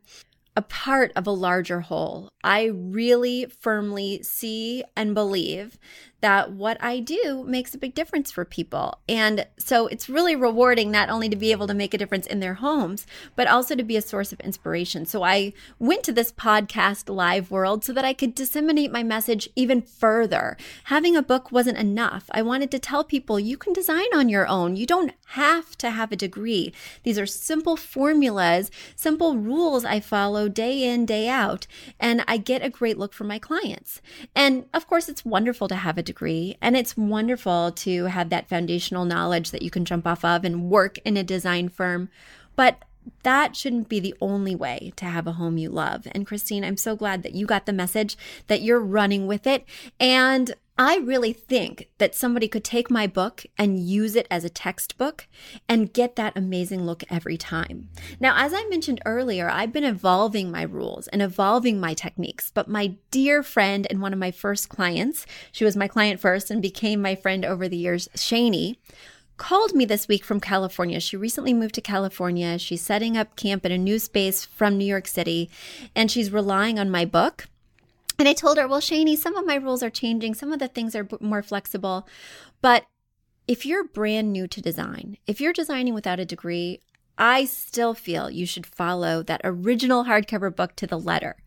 a 0.56 0.62
part 0.62 1.12
of 1.16 1.26
a 1.26 1.30
larger 1.30 1.80
whole. 1.80 2.28
I 2.44 2.64
really 2.64 3.46
firmly 3.46 4.22
see 4.22 4.84
and 4.94 5.14
believe 5.14 5.78
that 6.22 6.52
what 6.52 6.82
I 6.82 7.00
do 7.00 7.44
makes 7.46 7.74
a 7.74 7.78
big 7.78 7.94
difference 7.94 8.30
for 8.30 8.44
people. 8.44 9.00
And 9.08 9.46
so 9.58 9.86
it's 9.88 10.08
really 10.08 10.34
rewarding 10.34 10.90
not 10.90 11.10
only 11.10 11.28
to 11.28 11.36
be 11.36 11.52
able 11.52 11.66
to 11.66 11.74
make 11.74 11.92
a 11.92 11.98
difference 11.98 12.26
in 12.26 12.40
their 12.40 12.54
homes, 12.54 13.06
but 13.36 13.46
also 13.46 13.74
to 13.74 13.82
be 13.82 13.96
a 13.96 14.02
source 14.02 14.32
of 14.32 14.40
inspiration. 14.40 15.04
So 15.04 15.22
I 15.22 15.52
went 15.78 16.04
to 16.04 16.12
this 16.12 16.32
podcast 16.32 17.14
live 17.14 17.50
world 17.50 17.84
so 17.84 17.92
that 17.92 18.04
I 18.04 18.14
could 18.14 18.34
disseminate 18.34 18.90
my 18.90 19.02
message 19.02 19.48
even 19.56 19.82
further. 19.82 20.56
Having 20.84 21.16
a 21.16 21.22
book 21.22 21.52
wasn't 21.52 21.78
enough. 21.78 22.24
I 22.30 22.40
wanted 22.42 22.70
to 22.70 22.78
tell 22.78 23.04
people 23.04 23.38
you 23.38 23.56
can 23.56 23.72
design 23.72 24.06
on 24.14 24.28
your 24.28 24.46
own. 24.46 24.76
You 24.76 24.86
don't 24.86 25.12
have 25.26 25.76
to 25.78 25.90
have 25.90 26.12
a 26.12 26.16
degree. 26.16 26.72
These 27.02 27.18
are 27.18 27.26
simple 27.26 27.76
formulas, 27.76 28.70
simple 28.94 29.36
rules 29.36 29.84
I 29.84 29.98
follow 29.98 30.48
day 30.48 30.84
in, 30.84 31.04
day 31.04 31.28
out, 31.28 31.66
and 31.98 32.24
I 32.28 32.36
get 32.36 32.62
a 32.62 32.70
great 32.70 32.98
look 32.98 33.12
for 33.12 33.24
my 33.24 33.38
clients. 33.38 34.00
And 34.36 34.66
of 34.72 34.86
course, 34.86 35.08
it's 35.08 35.24
wonderful 35.24 35.68
to 35.68 35.74
have 35.74 35.98
a 35.98 36.02
degree, 36.02 36.11
and 36.20 36.76
it's 36.76 36.96
wonderful 36.96 37.72
to 37.72 38.04
have 38.04 38.30
that 38.30 38.48
foundational 38.48 39.04
knowledge 39.04 39.50
that 39.50 39.62
you 39.62 39.70
can 39.70 39.84
jump 39.84 40.06
off 40.06 40.24
of 40.24 40.44
and 40.44 40.70
work 40.70 40.98
in 41.04 41.16
a 41.16 41.22
design 41.22 41.68
firm. 41.68 42.08
But 42.56 42.84
that 43.22 43.56
shouldn't 43.56 43.88
be 43.88 44.00
the 44.00 44.14
only 44.20 44.54
way 44.54 44.92
to 44.96 45.04
have 45.04 45.26
a 45.26 45.32
home 45.32 45.58
you 45.58 45.70
love. 45.70 46.06
And 46.12 46.26
Christine, 46.26 46.64
I'm 46.64 46.76
so 46.76 46.94
glad 46.94 47.22
that 47.22 47.34
you 47.34 47.46
got 47.46 47.66
the 47.66 47.72
message, 47.72 48.16
that 48.46 48.62
you're 48.62 48.80
running 48.80 49.26
with 49.26 49.46
it. 49.46 49.64
And 49.98 50.54
I 50.78 50.96
really 50.96 51.34
think 51.34 51.90
that 51.98 52.14
somebody 52.14 52.48
could 52.48 52.64
take 52.64 52.90
my 52.90 53.06
book 53.06 53.44
and 53.58 53.78
use 53.78 54.16
it 54.16 54.26
as 54.30 54.42
a 54.42 54.50
textbook 54.50 55.26
and 55.68 55.92
get 55.92 56.16
that 56.16 56.36
amazing 56.36 56.86
look 56.86 57.04
every 57.10 57.36
time. 57.36 57.90
Now, 58.18 58.34
as 58.36 58.54
I 58.54 58.64
mentioned 58.64 59.02
earlier, 59.04 59.50
I've 59.50 59.72
been 59.72 59.84
evolving 59.84 60.50
my 60.50 60.62
rules 60.62 61.08
and 61.08 61.20
evolving 61.20 61.78
my 61.78 61.92
techniques, 61.92 62.50
but 62.52 62.68
my 62.68 62.94
dear 63.10 63.42
friend 63.42 63.86
and 63.90 64.00
one 64.00 64.14
of 64.14 64.18
my 64.18 64.30
first 64.30 64.70
clients, 64.70 65.26
she 65.52 65.64
was 65.64 65.76
my 65.76 65.88
client 65.88 66.20
first 66.20 66.50
and 66.50 66.62
became 66.62 67.02
my 67.02 67.16
friend 67.16 67.44
over 67.44 67.68
the 67.68 67.76
years, 67.76 68.08
Shani, 68.16 68.76
called 69.36 69.74
me 69.74 69.84
this 69.84 70.08
week 70.08 70.24
from 70.24 70.40
California. 70.40 71.00
She 71.00 71.16
recently 71.16 71.52
moved 71.52 71.74
to 71.74 71.80
California. 71.80 72.58
She's 72.58 72.80
setting 72.80 73.16
up 73.16 73.36
camp 73.36 73.66
in 73.66 73.72
a 73.72 73.78
new 73.78 73.98
space 73.98 74.44
from 74.44 74.78
New 74.78 74.84
York 74.84 75.06
City, 75.06 75.50
and 75.94 76.10
she's 76.10 76.32
relying 76.32 76.78
on 76.78 76.90
my 76.90 77.04
book 77.04 77.48
and 78.22 78.28
I 78.28 78.34
told 78.34 78.56
her, 78.56 78.68
well, 78.68 78.80
Shani, 78.80 79.18
some 79.18 79.34
of 79.34 79.44
my 79.44 79.56
rules 79.56 79.82
are 79.82 79.90
changing, 79.90 80.34
some 80.34 80.52
of 80.52 80.60
the 80.60 80.68
things 80.68 80.94
are 80.94 81.08
more 81.18 81.42
flexible. 81.42 82.06
But 82.60 82.86
if 83.48 83.66
you're 83.66 83.82
brand 83.82 84.32
new 84.32 84.46
to 84.46 84.62
design, 84.62 85.16
if 85.26 85.40
you're 85.40 85.52
designing 85.52 85.92
without 85.92 86.20
a 86.20 86.24
degree, 86.24 86.78
I 87.18 87.46
still 87.46 87.94
feel 87.94 88.30
you 88.30 88.46
should 88.46 88.64
follow 88.64 89.24
that 89.24 89.40
original 89.42 90.04
hardcover 90.04 90.54
book 90.54 90.76
to 90.76 90.86
the 90.86 91.00
letter. 91.00 91.42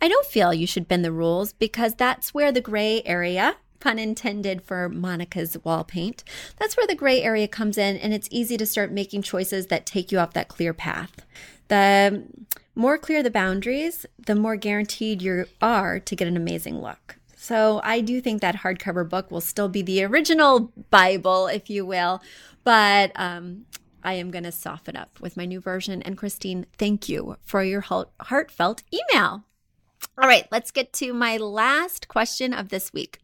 I 0.00 0.08
don't 0.08 0.24
feel 0.24 0.54
you 0.54 0.66
should 0.66 0.88
bend 0.88 1.04
the 1.04 1.12
rules 1.12 1.52
because 1.52 1.94
that's 1.94 2.32
where 2.32 2.50
the 2.50 2.62
gray 2.62 3.02
area, 3.04 3.56
pun 3.78 3.98
intended 3.98 4.62
for 4.62 4.88
Monica's 4.88 5.58
wall 5.62 5.84
paint, 5.84 6.24
that's 6.56 6.74
where 6.74 6.86
the 6.86 6.94
gray 6.94 7.20
area 7.20 7.48
comes 7.48 7.76
in 7.76 7.98
and 7.98 8.14
it's 8.14 8.28
easy 8.30 8.56
to 8.56 8.64
start 8.64 8.90
making 8.90 9.20
choices 9.20 9.66
that 9.66 9.84
take 9.84 10.10
you 10.10 10.18
off 10.18 10.32
that 10.32 10.48
clear 10.48 10.72
path. 10.72 11.26
The 11.68 12.24
more 12.74 12.98
clear 12.98 13.22
the 13.22 13.30
boundaries, 13.30 14.06
the 14.26 14.34
more 14.34 14.56
guaranteed 14.56 15.22
you 15.22 15.46
are 15.60 16.00
to 16.00 16.16
get 16.16 16.28
an 16.28 16.36
amazing 16.36 16.80
look. 16.80 17.16
So 17.36 17.80
I 17.84 18.00
do 18.00 18.20
think 18.20 18.40
that 18.40 18.56
hardcover 18.56 19.08
book 19.08 19.30
will 19.30 19.40
still 19.40 19.68
be 19.68 19.82
the 19.82 20.02
original 20.04 20.72
Bible, 20.90 21.46
if 21.46 21.68
you 21.68 21.84
will, 21.84 22.22
but 22.64 23.12
um, 23.16 23.66
I 24.02 24.14
am 24.14 24.30
going 24.30 24.44
to 24.44 24.52
soften 24.52 24.96
up 24.96 25.20
with 25.20 25.36
my 25.36 25.44
new 25.44 25.60
version. 25.60 26.02
And 26.02 26.16
Christine, 26.16 26.66
thank 26.78 27.08
you 27.08 27.36
for 27.42 27.62
your 27.62 27.82
heartfelt 27.82 28.82
email. 28.92 29.44
All 30.16 30.28
right, 30.28 30.46
let's 30.52 30.70
get 30.70 30.92
to 30.94 31.12
my 31.12 31.36
last 31.36 32.06
question 32.06 32.54
of 32.54 32.68
this 32.68 32.92
week. 32.92 33.18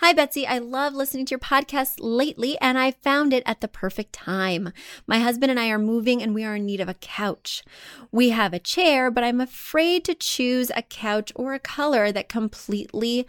Hi, 0.00 0.12
Betsy. 0.12 0.46
I 0.46 0.58
love 0.58 0.92
listening 0.92 1.24
to 1.26 1.30
your 1.30 1.38
podcast 1.38 1.94
lately, 1.98 2.58
and 2.60 2.76
I 2.76 2.90
found 2.90 3.32
it 3.32 3.42
at 3.46 3.62
the 3.62 3.68
perfect 3.68 4.12
time. 4.12 4.74
My 5.06 5.18
husband 5.18 5.50
and 5.50 5.58
I 5.58 5.70
are 5.70 5.78
moving, 5.78 6.22
and 6.22 6.34
we 6.34 6.44
are 6.44 6.56
in 6.56 6.66
need 6.66 6.80
of 6.80 6.90
a 6.90 6.94
couch. 6.94 7.64
We 8.12 8.30
have 8.30 8.52
a 8.52 8.58
chair, 8.58 9.10
but 9.10 9.24
I'm 9.24 9.40
afraid 9.40 10.04
to 10.04 10.14
choose 10.14 10.70
a 10.76 10.82
couch 10.82 11.32
or 11.34 11.54
a 11.54 11.58
color 11.58 12.12
that 12.12 12.28
completely 12.28 13.26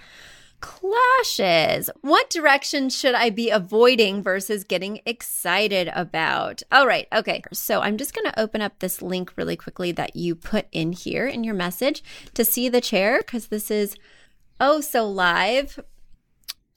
clashes. 0.59 1.89
What 2.01 2.29
direction 2.29 2.89
should 2.89 3.15
I 3.15 3.29
be 3.29 3.49
avoiding 3.49 4.21
versus 4.21 4.63
getting 4.63 5.01
excited 5.05 5.89
about? 5.93 6.63
All 6.71 6.87
right, 6.87 7.07
okay. 7.13 7.41
So 7.53 7.81
I'm 7.81 7.97
just 7.97 8.13
going 8.13 8.29
to 8.31 8.39
open 8.39 8.61
up 8.61 8.79
this 8.79 9.01
link 9.01 9.33
really 9.35 9.55
quickly 9.55 9.91
that 9.93 10.15
you 10.15 10.35
put 10.35 10.67
in 10.71 10.93
here 10.93 11.27
in 11.27 11.43
your 11.43 11.53
message 11.53 12.03
to 12.33 12.43
see 12.43 12.69
the 12.69 12.81
chair 12.81 13.19
because 13.19 13.47
this 13.47 13.69
is 13.69 13.95
oh 14.59 14.81
so 14.81 15.07
live. 15.07 15.79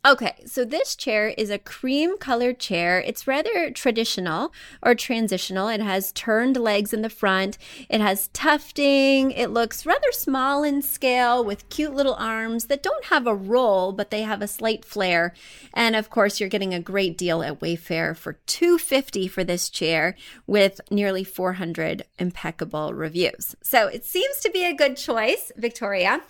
Okay, 0.03 0.37
so 0.47 0.65
this 0.65 0.97
chair 0.97 1.29
is 1.37 1.51
a 1.51 1.59
cream 1.59 2.17
colored 2.17 2.59
chair. 2.59 3.03
It's 3.03 3.27
rather 3.27 3.71
traditional 3.71 4.51
or 4.83 4.95
transitional. 4.95 5.69
It 5.69 5.83
has 5.83 6.11
turned 6.13 6.57
legs 6.57 6.95
in 6.95 7.03
the 7.03 7.11
front, 7.11 7.59
it 7.91 8.01
has 8.01 8.29
tufting. 8.29 9.31
It 9.31 9.51
looks 9.51 9.85
rather 9.85 10.11
small 10.13 10.65
in 10.65 10.81
scale 10.81 11.45
with 11.45 11.69
cute 11.69 11.93
little 11.93 12.15
arms 12.15 12.65
that 12.67 12.83
don't 12.83 13.05
have 13.07 13.27
a 13.27 13.35
roll, 13.35 13.93
but 13.93 14.11
they 14.11 14.23
have 14.23 14.41
a 14.41 14.49
slight 14.49 14.87
flare. 14.87 15.35
And 15.75 15.95
of 15.95 16.09
course, 16.09 16.41
you're 16.41 16.49
getting 16.49 16.73
a 16.73 16.81
great 16.81 17.19
deal 17.19 17.43
at 17.43 17.61
Wayfair 17.61 18.17
for 18.17 18.39
250 18.47 19.29
for 19.29 19.45
this 19.45 19.69
chair 19.69 20.17
with 20.47 20.81
nearly 20.91 21.25
400 21.25 22.07
impeccable 22.19 22.95
reviews. 22.95 23.55
So 23.63 23.89
it 23.89 24.07
seems 24.07 24.39
to 24.41 24.51
be 24.51 24.65
a 24.65 24.73
good 24.73 24.97
choice, 24.97 25.53
Victoria. 25.59 26.23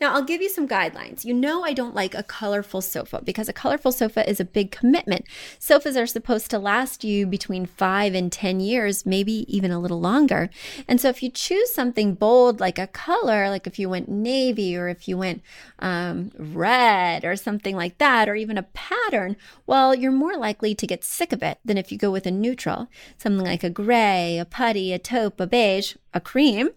Now, 0.00 0.14
I'll 0.14 0.22
give 0.22 0.42
you 0.42 0.48
some 0.48 0.68
guidelines. 0.68 1.24
You 1.24 1.34
know, 1.34 1.64
I 1.64 1.72
don't 1.72 1.94
like 1.94 2.14
a 2.14 2.22
colorful 2.22 2.80
sofa 2.80 3.15
because 3.24 3.48
a 3.48 3.52
colorful 3.52 3.92
sofa 3.92 4.28
is 4.28 4.40
a 4.40 4.44
big 4.44 4.70
commitment. 4.70 5.24
Sofas 5.58 5.96
are 5.96 6.06
supposed 6.06 6.50
to 6.50 6.58
last 6.58 7.04
you 7.04 7.26
between 7.26 7.66
five 7.66 8.14
and 8.14 8.30
10 8.32 8.60
years, 8.60 9.06
maybe 9.06 9.44
even 9.54 9.70
a 9.70 9.78
little 9.78 10.00
longer. 10.00 10.50
And 10.88 11.00
so 11.00 11.08
if 11.08 11.22
you 11.22 11.30
choose 11.30 11.72
something 11.72 12.14
bold 12.14 12.60
like 12.60 12.78
a 12.78 12.86
color, 12.86 13.48
like 13.48 13.66
if 13.66 13.78
you 13.78 13.88
went 13.88 14.08
navy 14.08 14.76
or 14.76 14.88
if 14.88 15.08
you 15.08 15.16
went 15.16 15.42
um, 15.78 16.30
red 16.38 17.24
or 17.24 17.36
something 17.36 17.76
like 17.76 17.98
that, 17.98 18.28
or 18.28 18.34
even 18.34 18.58
a 18.58 18.62
pattern, 18.62 19.36
well, 19.66 19.94
you're 19.94 20.12
more 20.12 20.36
likely 20.36 20.74
to 20.74 20.86
get 20.86 21.04
sick 21.04 21.32
of 21.32 21.42
it 21.42 21.58
than 21.64 21.78
if 21.78 21.90
you 21.90 21.98
go 21.98 22.10
with 22.10 22.26
a 22.26 22.30
neutral, 22.30 22.88
something 23.18 23.44
like 23.44 23.64
a 23.64 23.70
gray, 23.70 24.38
a 24.38 24.44
putty, 24.44 24.92
a 24.92 24.98
taupe, 24.98 25.40
a 25.40 25.46
beige, 25.46 25.94
a 26.12 26.20
cream 26.20 26.70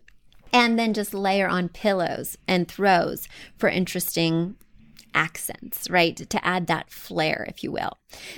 and 0.51 0.79
then 0.79 0.93
just 0.93 1.13
layer 1.13 1.47
on 1.47 1.69
pillows 1.69 2.37
and 2.47 2.67
throws 2.67 3.27
for 3.57 3.69
interesting 3.69 4.55
accents, 5.13 5.89
right? 5.89 6.15
To 6.17 6.45
add 6.45 6.67
that 6.67 6.91
flair, 6.91 7.45
if 7.47 7.63
you 7.63 7.71
will. 7.71 7.97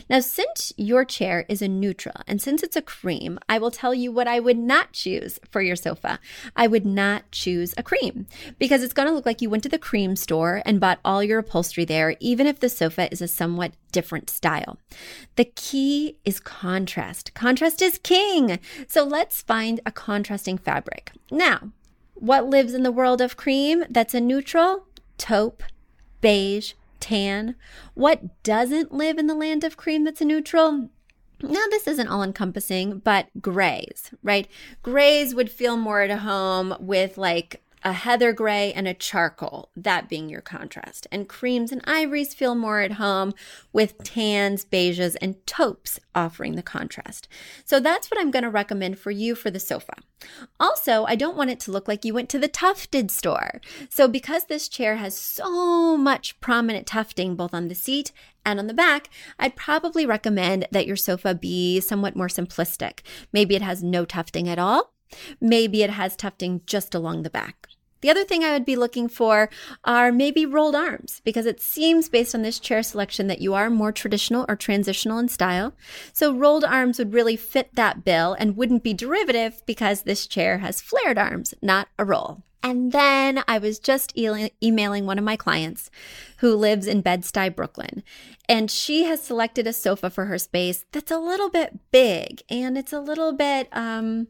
Now, 0.10 0.20
since 0.20 0.74
your 0.78 1.06
chair 1.06 1.46
is 1.48 1.62
a 1.62 1.68
neutral 1.68 2.16
and 2.28 2.42
since 2.42 2.64
it's 2.64 2.76
a 2.76 2.82
cream, 2.82 3.40
I 3.48 3.58
will 3.58 3.72
tell 3.72 3.94
you 3.94 4.12
what 4.12 4.28
I 4.28 4.40
would 4.40 4.58
not 4.58 4.92
choose 4.92 5.40
for 5.50 5.62
your 5.62 5.76
sofa. 5.76 6.20
I 6.56 6.68
would 6.68 6.86
not 6.86 7.32
choose 7.32 7.74
a 7.78 7.84
cream 7.84 8.28
because 8.60 8.84
it's 8.84 8.94
going 8.94 9.08
to 9.08 9.14
look 9.14 9.26
like 9.26 9.42
you 9.42 9.50
went 9.50 9.64
to 9.64 9.70
the 9.70 9.80
cream 9.80 10.16
store 10.16 10.62
and 10.66 10.80
bought 10.80 11.00
all 11.06 11.24
your 11.24 11.40
upholstery 11.40 11.86
there, 11.86 12.16
even 12.20 12.48
if 12.48 12.60
the 12.60 12.70
sofa 12.70 13.12
is 13.12 13.22
a 13.22 13.28
somewhat 13.28 13.74
different 13.92 14.30
style. 14.30 14.78
The 15.36 15.46
key 15.46 16.18
is 16.26 16.40
contrast. 16.40 17.34
Contrast 17.34 17.82
is 17.82 17.98
king. 17.98 18.60
So 18.88 19.04
let's 19.04 19.42
find 19.42 19.80
a 19.86 19.92
contrasting 19.92 20.58
fabric. 20.58 21.12
Now, 21.30 21.72
what 22.14 22.46
lives 22.46 22.74
in 22.74 22.84
the 22.84 22.92
world 22.92 23.22
of 23.22 23.38
cream 23.38 23.84
that's 23.90 24.14
a 24.14 24.22
neutral? 24.22 24.86
Taupe 25.18 25.64
beige, 26.22 26.74
tan. 27.00 27.56
What 27.94 28.44
doesn't 28.44 28.94
live 28.94 29.18
in 29.18 29.28
the 29.28 29.36
land 29.36 29.64
of 29.64 29.78
cream 29.78 30.04
that's 30.04 30.22
a 30.22 30.26
neutral? 30.26 30.90
Now, 31.44 31.66
this 31.70 31.88
isn't 31.88 32.08
all 32.08 32.24
encompassing, 32.24 33.00
but 33.00 33.28
grays, 33.42 34.12
right? 34.22 34.48
Grays 34.84 35.34
would 35.34 35.50
feel 35.50 35.76
more 35.76 36.02
at 36.02 36.20
home 36.20 36.76
with 36.80 37.18
like 37.18 37.62
a 37.84 37.94
heather 37.94 38.34
gray 38.34 38.72
and 38.74 38.88
a 38.88 38.94
charcoal, 38.94 39.70
that 39.76 40.10
being 40.10 40.30
your 40.30 40.42
contrast. 40.42 41.08
And 41.12 41.28
creams 41.28 41.72
and 41.72 41.82
ivories 41.86 42.34
feel 42.34 42.56
more 42.56 42.80
at 42.80 42.94
home 42.94 43.34
with 43.74 44.04
tans, 44.04 44.66
beiges, 44.66 45.16
and 45.22 45.46
taupes 45.48 46.00
offering 46.14 46.56
the 46.56 46.64
contrast. 46.64 47.28
So 47.66 47.80
that's 47.80 48.10
what 48.10 48.20
I'm 48.20 48.32
going 48.32 48.44
to 48.44 48.50
recommend 48.50 49.00
for 49.00 49.12
you 49.12 49.36
for 49.36 49.50
the 49.50 49.60
sofa. 49.60 49.94
Also, 50.60 51.06
I 51.06 51.16
don't 51.16 51.38
want 51.38 51.50
it 51.50 51.60
to 51.62 51.72
look 51.72 51.88
like 51.88 52.06
you 52.06 52.14
went 52.14 52.30
to 52.30 52.40
the 52.40 52.48
tufted 52.48 53.10
store. 53.10 53.62
So 53.90 54.08
because 54.08 54.46
this 54.46 54.68
chair 54.68 54.98
has 54.98 55.18
so 55.18 55.98
much 55.98 56.40
prominent 56.40 56.86
tufting 56.86 57.36
both 57.36 57.54
on 57.54 57.68
the 57.68 57.76
seat 57.76 58.12
and 58.46 58.60
on 58.60 58.68
the 58.68 58.74
back, 58.74 59.10
I'd 59.40 59.56
probably 59.56 60.06
recommend 60.06 60.68
that 60.72 60.86
your 60.86 60.96
sofa 60.96 61.34
be 61.34 61.80
somewhat 61.80 62.16
more 62.16 62.28
simplistic. 62.28 63.00
Maybe 63.34 63.56
it 63.56 63.62
has 63.62 63.84
no 63.84 64.06
tufting 64.06 64.48
at 64.48 64.60
all. 64.60 64.94
Maybe 65.40 65.84
it 65.84 65.92
has 65.92 66.16
tufting 66.16 66.62
just 66.66 66.96
along 66.96 67.24
the 67.24 67.30
back. 67.30 67.68
The 68.02 68.10
other 68.10 68.24
thing 68.24 68.44
I 68.44 68.54
would 68.54 68.66
be 68.66 68.76
looking 68.76 69.08
for 69.08 69.50
are 69.84 70.12
maybe 70.12 70.46
rolled 70.46 70.76
arms 70.76 71.22
because 71.24 71.46
it 71.46 71.62
seems 71.62 72.10
based 72.10 72.34
on 72.34 72.42
this 72.42 72.60
chair 72.60 72.82
selection 72.82 73.28
that 73.28 73.42
you 73.42 73.54
are 73.54 73.70
more 73.70 73.92
traditional 73.92 74.46
or 74.50 74.56
transitional 74.56 75.20
in 75.20 75.28
style. 75.28 75.74
So 76.12 76.34
rolled 76.34 76.64
arms 76.64 76.98
would 76.98 77.14
really 77.14 77.36
fit 77.36 77.76
that 77.76 78.04
bill 78.04 78.36
and 78.40 78.58
wouldn't 78.58 78.84
be 78.84 78.96
derivative 78.96 79.62
because 79.68 80.02
this 80.02 80.26
chair 80.26 80.58
has 80.60 80.82
flared 80.82 81.20
arms, 81.20 81.54
not 81.62 81.90
a 82.00 82.06
roll. 82.06 82.42
And 82.64 82.92
then 82.92 83.44
I 83.48 83.58
was 83.58 83.80
just 83.80 84.12
e- 84.16 84.52
emailing 84.62 85.06
one 85.06 85.18
of 85.18 85.24
my 85.24 85.36
clients 85.36 85.90
who 86.38 86.56
lives 86.56 86.86
in 86.86 87.02
Bed-Stuy, 87.02 87.56
Brooklyn. 87.56 88.04
And 88.48 88.70
she 88.70 89.06
has 89.06 89.22
selected 89.22 89.66
a 89.66 89.74
sofa 89.74 90.10
for 90.10 90.26
her 90.26 90.38
space 90.38 90.86
that's 90.92 91.12
a 91.12 91.18
little 91.18 91.50
bit 91.50 91.80
big 91.92 92.42
and 92.50 92.78
it's 92.78 92.94
a 92.94 93.00
little 93.00 93.34
bit 93.34 93.68
um, 93.72 94.28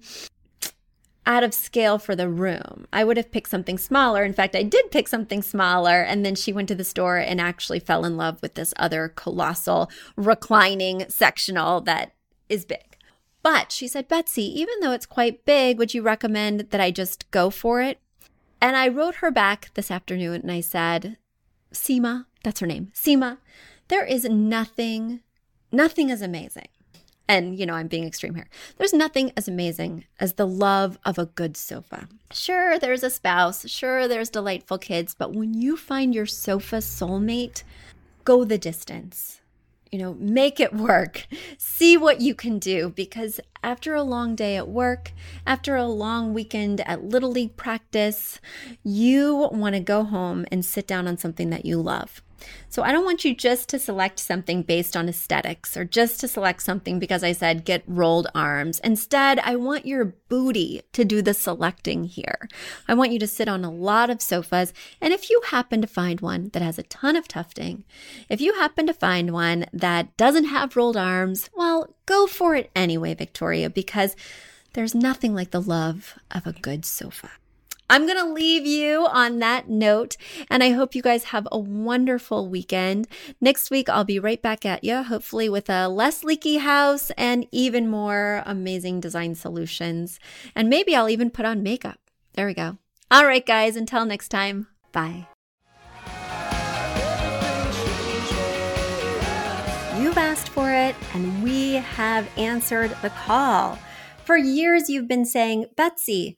out 1.25 1.43
of 1.43 1.53
scale 1.53 1.99
for 1.99 2.15
the 2.15 2.29
room. 2.29 2.88
I 2.91 3.03
would 3.03 3.17
have 3.17 3.31
picked 3.31 3.49
something 3.49 3.77
smaller. 3.77 4.23
In 4.23 4.34
fact, 4.34 4.55
I 4.55 4.63
did 4.63 4.91
pick 4.91 5.07
something 5.07 5.41
smaller. 5.41 6.01
And 6.01 6.25
then 6.25 6.36
she 6.36 6.53
went 6.53 6.67
to 6.69 6.75
the 6.75 6.84
store 6.84 7.17
and 7.17 7.39
actually 7.39 7.79
fell 7.79 8.05
in 8.05 8.17
love 8.17 8.41
with 8.41 8.55
this 8.55 8.73
other 8.77 9.10
colossal 9.10 9.89
reclining 10.15 11.05
sectional 11.10 11.81
that 11.81 12.13
is 12.49 12.65
big. 12.65 12.97
But 13.43 13.71
she 13.71 13.88
said, 13.88 14.07
Betsy, 14.07 14.43
even 14.60 14.75
though 14.81 14.91
it's 14.91 15.05
quite 15.05 15.45
big, 15.45 15.77
would 15.77 15.93
you 15.93 16.01
recommend 16.01 16.62
that 16.71 16.81
I 16.81 16.91
just 16.91 17.29
go 17.31 17.49
for 17.49 17.81
it? 17.81 17.99
And 18.60 18.75
I 18.75 18.88
wrote 18.88 19.15
her 19.15 19.31
back 19.31 19.71
this 19.73 19.89
afternoon 19.89 20.41
and 20.41 20.51
I 20.51 20.62
said, 20.62 21.17
Seema, 21.73 22.25
that's 22.43 22.60
her 22.60 22.67
name, 22.67 22.91
Seema, 22.93 23.38
there 23.88 24.05
is 24.05 24.25
nothing, 24.25 25.21
nothing 25.71 26.10
is 26.10 26.21
amazing 26.21 26.67
and 27.27 27.57
you 27.57 27.65
know, 27.65 27.73
I'm 27.73 27.88
being 27.88 28.05
extreme 28.05 28.36
here. 28.36 28.47
There's 28.77 28.93
nothing 28.93 29.31
as 29.38 29.47
amazing 29.47 30.05
as 30.19 30.34
the 30.34 30.47
love 30.47 30.97
of 31.05 31.17
a 31.17 31.25
good 31.25 31.55
sofa. 31.55 32.07
Sure, 32.31 32.77
there's 32.77 33.03
a 33.03 33.10
spouse, 33.10 33.67
sure, 33.69 34.07
there's 34.07 34.29
delightful 34.29 34.77
kids, 34.77 35.13
but 35.13 35.34
when 35.34 35.53
you 35.53 35.77
find 35.77 36.13
your 36.13 36.25
sofa 36.25 36.77
soulmate, 36.77 37.63
go 38.23 38.43
the 38.43 38.57
distance. 38.57 39.41
You 39.91 39.99
know, 39.99 40.13
make 40.19 40.62
it 40.62 40.73
work. 40.73 41.27
See 41.57 41.97
what 41.97 42.21
you 42.21 42.34
can 42.34 42.60
do 42.60 42.89
because 42.89 43.41
after 43.62 43.93
a 43.93 44.03
long 44.03 44.36
day 44.36 44.55
at 44.55 44.69
work, 44.69 45.12
after 45.45 45.75
a 45.75 45.86
long 45.86 46.34
weekend 46.34 46.79
at 46.88 47.03
Little 47.03 47.31
League 47.31 47.57
practice, 47.57 48.39
you 48.84 49.49
want 49.51 49.75
to 49.75 49.81
go 49.81 50.03
home 50.05 50.45
and 50.49 50.63
sit 50.63 50.88
down 50.88 51.10
on 51.10 51.17
something 51.17 51.49
that 51.49 51.65
you 51.65 51.81
love. 51.81 52.21
So 52.69 52.84
I 52.84 52.91
don't 52.91 53.06
want 53.06 53.25
you 53.25 53.36
just 53.36 53.67
to 53.69 53.80
select 53.80 54.19
something 54.19 54.63
based 54.63 54.95
on 54.95 55.10
aesthetics 55.10 55.75
or 55.75 55.84
just 55.84 56.19
to 56.21 56.27
select 56.27 56.62
something 56.62 56.99
because 56.99 57.23
I 57.23 57.32
said 57.32 57.65
get 57.65 57.84
rolled 57.86 58.27
arms. 58.34 58.80
Instead, 58.80 59.39
I 59.39 59.56
want 59.56 59.86
your 59.86 60.06
booty 60.30 60.82
to 60.93 61.04
do 61.04 61.21
the 61.21 61.34
selecting 61.34 62.06
here. 62.06 62.47
I 62.88 62.93
want 62.93 63.12
you 63.12 63.19
to 63.19 63.27
sit 63.27 63.47
on 63.47 63.65
a 63.65 63.71
lot 63.71 64.10
of 64.10 64.21
sofas. 64.21 64.73
And 65.01 65.13
if 65.13 65.30
you 65.30 65.41
happen 65.47 65.82
to 65.82 65.88
find 65.88 66.21
one 66.21 66.49
that 66.54 66.62
has 66.62 66.80
a 66.80 66.84
ton 66.84 67.15
of 67.15 67.27
tufting, 67.27 67.84
if 68.30 68.39
you 68.39 68.54
happen 68.54 68.88
to 68.88 68.93
find 68.93 69.32
one 69.32 69.65
that 69.73 70.15
doesn't 70.17 70.45
have 70.45 70.75
rolled 70.75 70.97
arms, 70.97 71.49
well, 71.56 71.93
go 72.06 72.27
for 72.27 72.56
it 72.56 72.71
anyway, 72.75 73.13
Victoria, 73.13 73.69
because 73.69 74.15
there's 74.73 74.95
nothing 74.95 75.36
like 75.36 75.51
the 75.51 75.62
love 75.62 76.17
of 76.32 76.47
a 76.47 76.54
good 76.54 76.86
sofa. 76.86 77.32
I'm 77.91 78.06
going 78.06 78.19
to 78.19 78.32
leave 78.32 78.65
you 78.65 79.06
on 79.06 79.39
that 79.39 79.67
note, 79.67 80.15
and 80.49 80.63
I 80.63 80.69
hope 80.69 80.95
you 80.95 81.01
guys 81.01 81.25
have 81.25 81.45
a 81.51 81.60
wonderful 81.60 82.47
weekend. 82.47 83.06
Next 83.41 83.69
week, 83.69 83.89
I'll 83.89 84.06
be 84.06 84.17
right 84.17 84.41
back 84.41 84.65
at 84.65 84.86
you, 84.86 85.04
hopefully 85.04 85.49
with 85.49 85.69
a 85.69 85.89
less 85.89 86.23
leaky 86.23 86.60
house 86.60 87.12
and 87.17 87.45
even 87.51 87.89
more 87.89 88.43
amazing 88.45 89.01
design 89.01 89.36
solutions. 89.36 90.21
And 90.56 90.69
maybe 90.69 90.95
I'll 90.95 91.10
even 91.10 91.30
put 91.30 91.43
on 91.43 91.63
makeup. 91.63 91.99
There 92.36 92.47
we 92.47 92.54
go. 92.54 92.77
All 93.12 93.25
right, 93.25 93.45
guys, 93.45 93.75
until 93.75 94.06
next 94.06 94.30
time, 94.30 94.67
bye. 94.93 95.27
You've 99.99 100.17
asked 100.17 100.47
for 100.47 100.71
it, 100.71 100.95
and 101.13 101.43
we 101.43 101.73
have 101.73 102.30
answered 102.38 102.95
the 103.01 103.10
call. 103.10 103.77
For 104.23 104.38
years, 104.38 104.88
you've 104.88 105.10
been 105.10 105.25
saying, 105.25 105.65
Betsy, 105.75 106.38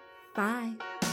Bye. 0.33 1.10